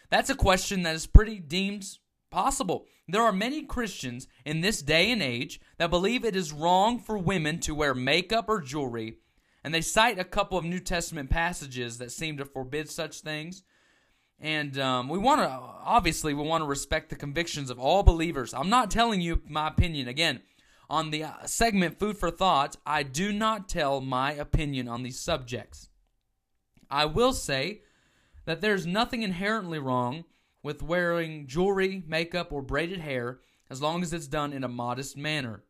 That's 0.09 0.29
a 0.29 0.35
question 0.35 0.83
that 0.83 0.95
is 0.95 1.07
pretty 1.07 1.39
deemed 1.39 1.85
possible. 2.31 2.85
There 3.11 3.23
are 3.23 3.33
many 3.33 3.63
Christians 3.63 4.27
in 4.45 4.61
this 4.61 4.81
day 4.81 5.11
and 5.11 5.21
age 5.21 5.59
that 5.77 5.89
believe 5.89 6.23
it 6.23 6.35
is 6.35 6.53
wrong 6.53 6.97
for 6.97 7.17
women 7.17 7.59
to 7.59 7.75
wear 7.75 7.93
makeup 7.93 8.45
or 8.47 8.61
jewelry, 8.61 9.17
and 9.63 9.73
they 9.73 9.81
cite 9.81 10.17
a 10.17 10.23
couple 10.23 10.57
of 10.57 10.63
New 10.63 10.79
Testament 10.79 11.29
passages 11.29 11.97
that 11.97 12.11
seem 12.11 12.37
to 12.37 12.45
forbid 12.45 12.89
such 12.89 13.19
things. 13.19 13.63
And 14.39 14.79
um, 14.79 15.09
we 15.09 15.19
want 15.19 15.41
to, 15.41 15.47
obviously, 15.49 16.33
we 16.33 16.43
want 16.43 16.63
to 16.63 16.67
respect 16.67 17.09
the 17.09 17.15
convictions 17.15 17.69
of 17.69 17.77
all 17.77 18.01
believers. 18.01 18.53
I'm 18.53 18.69
not 18.69 18.89
telling 18.89 19.19
you 19.19 19.41
my 19.47 19.67
opinion. 19.67 20.07
Again, 20.07 20.41
on 20.89 21.11
the 21.11 21.25
uh, 21.25 21.45
segment 21.45 21.99
Food 21.99 22.17
for 22.17 22.31
Thought, 22.31 22.77
I 22.85 23.03
do 23.03 23.33
not 23.33 23.69
tell 23.69 23.99
my 24.01 24.31
opinion 24.31 24.87
on 24.87 25.03
these 25.03 25.19
subjects. 25.19 25.89
I 26.89 27.05
will 27.05 27.33
say 27.33 27.81
that 28.45 28.61
there's 28.61 28.87
nothing 28.87 29.21
inherently 29.21 29.79
wrong 29.79 30.23
with 30.63 30.83
wearing 30.83 31.47
jewelry, 31.47 32.03
makeup, 32.07 32.51
or 32.51 32.61
braided 32.61 32.99
hair 32.99 33.39
as 33.69 33.81
long 33.81 34.03
as 34.03 34.13
it's 34.13 34.27
done 34.27 34.53
in 34.53 34.63
a 34.63 34.67
modest 34.67 35.17
manner. 35.17 35.63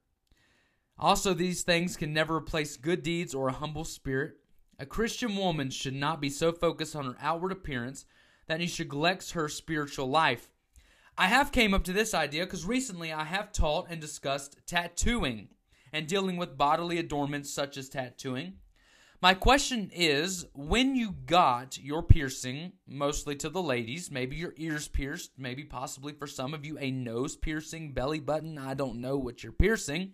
Also, 0.98 1.34
these 1.34 1.64
things 1.64 1.98
can 1.98 2.14
never 2.14 2.36
replace 2.36 2.78
good 2.78 3.04
deeds 3.04 3.34
or 3.34 3.48
a 3.48 3.54
humble 3.54 3.86
spirit. 3.86 4.34
A 4.80 4.86
Christian 4.86 5.36
woman 5.36 5.70
should 5.70 5.94
not 5.94 6.20
be 6.20 6.30
so 6.30 6.52
focused 6.52 6.96
on 6.96 7.06
her 7.06 7.18
outward 7.22 7.52
appearance 7.52 8.06
that 8.48 8.62
she 8.70 8.84
neglects 8.84 9.32
her 9.32 9.48
spiritual 9.48 10.08
life. 10.08 10.50
I 11.18 11.28
have 11.28 11.52
came 11.52 11.74
up 11.74 11.84
to 11.86 11.94
this 11.94 12.14
idea 12.14 12.46
because 12.46 12.66
recently 12.66 13.12
I 13.12 13.24
have 13.24 13.52
taught 13.52 13.88
and 13.90 14.02
discussed 14.02 14.58
tattooing 14.66 15.50
and 15.94 16.08
dealing 16.08 16.38
with 16.38 16.58
bodily 16.58 16.98
adornments 16.98 17.54
such 17.54 17.78
as 17.78 17.90
tattooing. 17.90 18.54
My 19.22 19.36
question 19.36 19.92
is 19.94 20.48
when 20.56 20.96
you 20.96 21.12
got 21.28 21.78
your 21.78 22.02
piercing, 22.02 22.74
mostly 22.88 23.36
to 23.36 23.50
the 23.50 23.62
ladies, 23.62 24.10
maybe 24.10 24.36
your 24.36 24.56
ears 24.58 24.88
pierced, 24.88 25.34
maybe 25.38 25.64
possibly 25.64 26.12
for 26.12 26.26
some 26.26 26.56
of 26.56 26.66
you 26.66 26.76
a 26.80 26.90
nose 26.90 27.36
piercing, 27.36 27.94
belly 27.94 28.20
button, 28.20 28.58
I 28.58 28.74
don't 28.74 29.00
know 29.00 29.18
what 29.18 29.44
you're 29.44 29.52
piercing. 29.52 30.14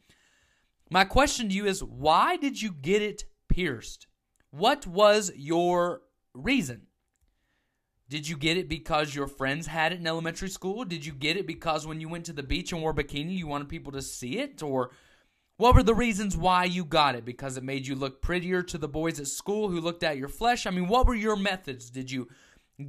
My 0.92 1.06
question 1.06 1.48
to 1.48 1.56
you 1.56 1.66
is 1.66 1.82
why 1.82 2.36
did 2.36 2.62
you 2.62 2.70
get 2.74 3.02
it 3.02 3.24
pierced? 3.48 4.08
What 4.52 4.86
was 4.86 5.32
your 5.38 6.02
reason? 6.34 6.88
Did 8.10 8.28
you 8.28 8.36
get 8.36 8.58
it 8.58 8.68
because 8.68 9.16
your 9.16 9.28
friends 9.28 9.68
had 9.68 9.94
it 9.94 10.02
in 10.02 10.08
elementary 10.08 10.50
school? 10.50 10.84
Did 10.84 11.06
you 11.06 11.14
get 11.14 11.38
it 11.38 11.48
because 11.48 11.88
when 11.88 12.02
you 12.02 12.10
went 12.10 12.26
to 12.26 12.34
the 12.34 12.44
beach 12.44 12.74
and 12.74 12.82
wore 12.82 12.94
bikini, 12.94 13.38
you 13.38 13.48
wanted 13.48 13.70
people 13.70 13.94
to 13.94 14.02
see 14.02 14.40
it? 14.40 14.62
Or 14.62 14.92
what 15.58 15.74
were 15.74 15.84
the 15.84 15.96
reasons 15.96 16.38
why 16.38 16.66
you 16.66 16.86
got 16.86 17.16
it? 17.16 17.26
Because 17.26 17.58
it 17.58 17.64
made 17.64 17.88
you 17.88 17.96
look 17.96 18.22
prettier 18.22 18.62
to 18.64 18.78
the 18.78 18.88
boys 18.88 19.20
at 19.20 19.28
school 19.28 19.70
who 19.70 19.82
looked 19.82 20.04
at 20.04 20.18
your 20.18 20.28
flesh? 20.28 20.68
I 20.68 20.70
mean, 20.70 20.88
what 20.88 21.08
were 21.08 21.16
your 21.16 21.36
methods? 21.36 21.90
Did 21.90 22.12
you 22.12 22.28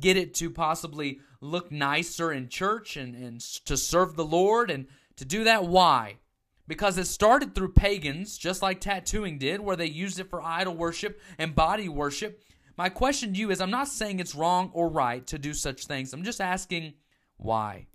get 0.01 0.19
it 0.19 0.35
to 0.35 0.51
possibly 0.51 1.21
look 1.41 1.73
nicer 1.73 2.31
in 2.31 2.51
church 2.51 2.99
and, 2.99 3.15
and 3.15 3.41
to 3.41 3.77
serve 3.77 4.17
the 4.17 4.25
Lord? 4.25 4.71
And 4.71 4.87
to 5.17 5.25
do 5.25 5.45
that, 5.45 5.65
why? 5.65 6.19
Because 6.67 6.99
it 6.99 7.07
started 7.07 7.55
through 7.55 7.73
pagans, 7.73 8.37
just 8.37 8.61
like 8.61 8.83
tattooing 8.83 9.39
did, 9.39 9.61
where 9.61 9.77
they 9.77 9.87
used 9.87 10.21
it 10.21 10.29
for 10.29 10.43
idol 10.43 10.77
worship 10.77 11.23
and 11.39 11.55
body 11.55 11.89
worship. 11.89 12.43
My 12.77 12.91
question 12.91 13.33
to 13.33 13.41
you 13.41 13.51
is 13.51 13.63
I'm 13.63 13.71
not 13.71 13.89
saying 13.89 14.21
it's 14.21 14.35
wrong 14.35 14.71
or 14.75 14.91
right 14.91 15.27
to 15.29 15.39
do 15.39 15.55
such 15.55 15.87
things. 15.87 16.13
I'm 16.13 16.23
just 16.23 16.41
asking 16.41 16.93
why. 17.39 17.87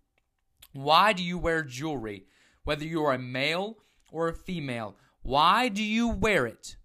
Why 0.73 1.13
do 1.13 1.23
you 1.23 1.37
wear 1.37 1.61
jewelry? 1.61 2.25
Whether 2.63 2.85
you 2.85 3.03
are 3.03 3.13
a 3.13 3.19
male 3.19 3.77
or 4.13 4.29
a 4.29 4.33
female, 4.33 4.95
why 5.23 5.67
do 5.67 5.83
you 5.83 6.07
wear 6.07 6.45
it? 6.45 6.77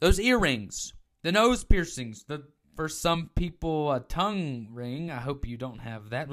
Those 0.00 0.18
earrings, 0.18 0.92
the 1.22 1.32
nose 1.32 1.62
piercings, 1.62 2.24
the 2.24 2.44
for 2.74 2.88
some 2.88 3.30
people 3.34 3.90
a 3.90 4.00
tongue 4.00 4.68
ring. 4.70 5.10
I 5.10 5.16
hope 5.16 5.46
you 5.46 5.56
don't 5.56 5.78
have 5.78 6.10
that. 6.10 6.28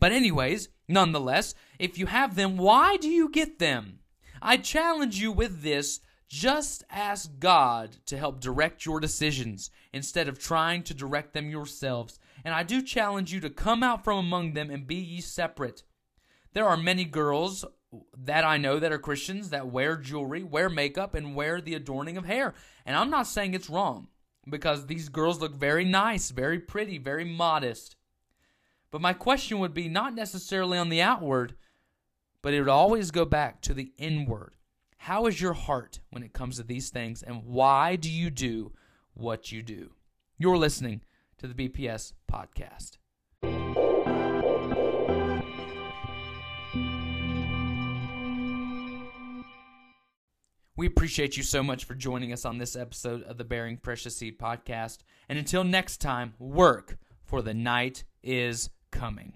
But 0.00 0.12
anyways, 0.12 0.68
nonetheless, 0.88 1.54
if 1.78 1.98
you 1.98 2.06
have 2.06 2.34
them, 2.34 2.56
why 2.56 2.96
do 2.96 3.08
you 3.08 3.28
get 3.28 3.58
them? 3.58 3.98
I 4.40 4.56
challenge 4.56 5.20
you 5.20 5.30
with 5.30 5.62
this 5.62 6.00
just 6.28 6.82
ask 6.90 7.30
God 7.38 7.98
to 8.06 8.16
help 8.16 8.40
direct 8.40 8.84
your 8.84 8.98
decisions 8.98 9.70
instead 9.92 10.26
of 10.26 10.38
trying 10.38 10.82
to 10.84 10.94
direct 10.94 11.32
them 11.32 11.50
yourselves. 11.50 12.18
And 12.44 12.54
I 12.54 12.62
do 12.62 12.82
challenge 12.82 13.32
you 13.32 13.40
to 13.40 13.50
come 13.50 13.82
out 13.82 14.02
from 14.02 14.18
among 14.18 14.54
them 14.54 14.70
and 14.70 14.86
be 14.86 14.96
ye 14.96 15.20
separate. 15.20 15.84
There 16.54 16.66
are 16.66 16.76
many 16.76 17.04
girls 17.04 17.64
that 18.16 18.44
I 18.44 18.56
know 18.56 18.78
that 18.78 18.92
are 18.92 18.98
Christians 18.98 19.50
that 19.50 19.68
wear 19.68 19.96
jewelry, 19.96 20.42
wear 20.42 20.68
makeup, 20.68 21.14
and 21.14 21.34
wear 21.34 21.60
the 21.60 21.74
adorning 21.74 22.16
of 22.16 22.24
hair. 22.24 22.54
And 22.86 22.96
I'm 22.96 23.10
not 23.10 23.26
saying 23.26 23.54
it's 23.54 23.70
wrong 23.70 24.08
because 24.48 24.86
these 24.86 25.08
girls 25.08 25.40
look 25.40 25.54
very 25.54 25.84
nice, 25.84 26.30
very 26.30 26.58
pretty, 26.58 26.98
very 26.98 27.24
modest. 27.24 27.96
But 28.90 29.00
my 29.00 29.12
question 29.12 29.58
would 29.58 29.74
be 29.74 29.88
not 29.88 30.14
necessarily 30.14 30.78
on 30.78 30.88
the 30.88 31.02
outward, 31.02 31.54
but 32.42 32.54
it 32.54 32.60
would 32.60 32.68
always 32.68 33.10
go 33.10 33.24
back 33.24 33.60
to 33.62 33.74
the 33.74 33.92
inward. 33.98 34.54
How 34.98 35.26
is 35.26 35.40
your 35.40 35.52
heart 35.52 36.00
when 36.10 36.22
it 36.22 36.32
comes 36.32 36.56
to 36.56 36.62
these 36.62 36.90
things, 36.90 37.22
and 37.22 37.44
why 37.44 37.96
do 37.96 38.10
you 38.10 38.30
do 38.30 38.72
what 39.14 39.52
you 39.52 39.62
do? 39.62 39.90
You're 40.38 40.56
listening 40.56 41.02
to 41.38 41.46
the 41.46 41.68
BPS 41.68 42.12
podcast. 42.30 42.98
We 50.76 50.86
appreciate 50.86 51.36
you 51.36 51.44
so 51.44 51.62
much 51.62 51.84
for 51.84 51.94
joining 51.94 52.32
us 52.32 52.44
on 52.44 52.58
this 52.58 52.74
episode 52.74 53.22
of 53.22 53.38
the 53.38 53.44
Bearing 53.44 53.76
Precious 53.76 54.16
Seed 54.16 54.40
podcast. 54.40 54.98
And 55.28 55.38
until 55.38 55.62
next 55.62 55.98
time, 55.98 56.34
work, 56.40 56.98
for 57.22 57.42
the 57.42 57.54
night 57.54 58.02
is 58.24 58.70
coming. 58.90 59.34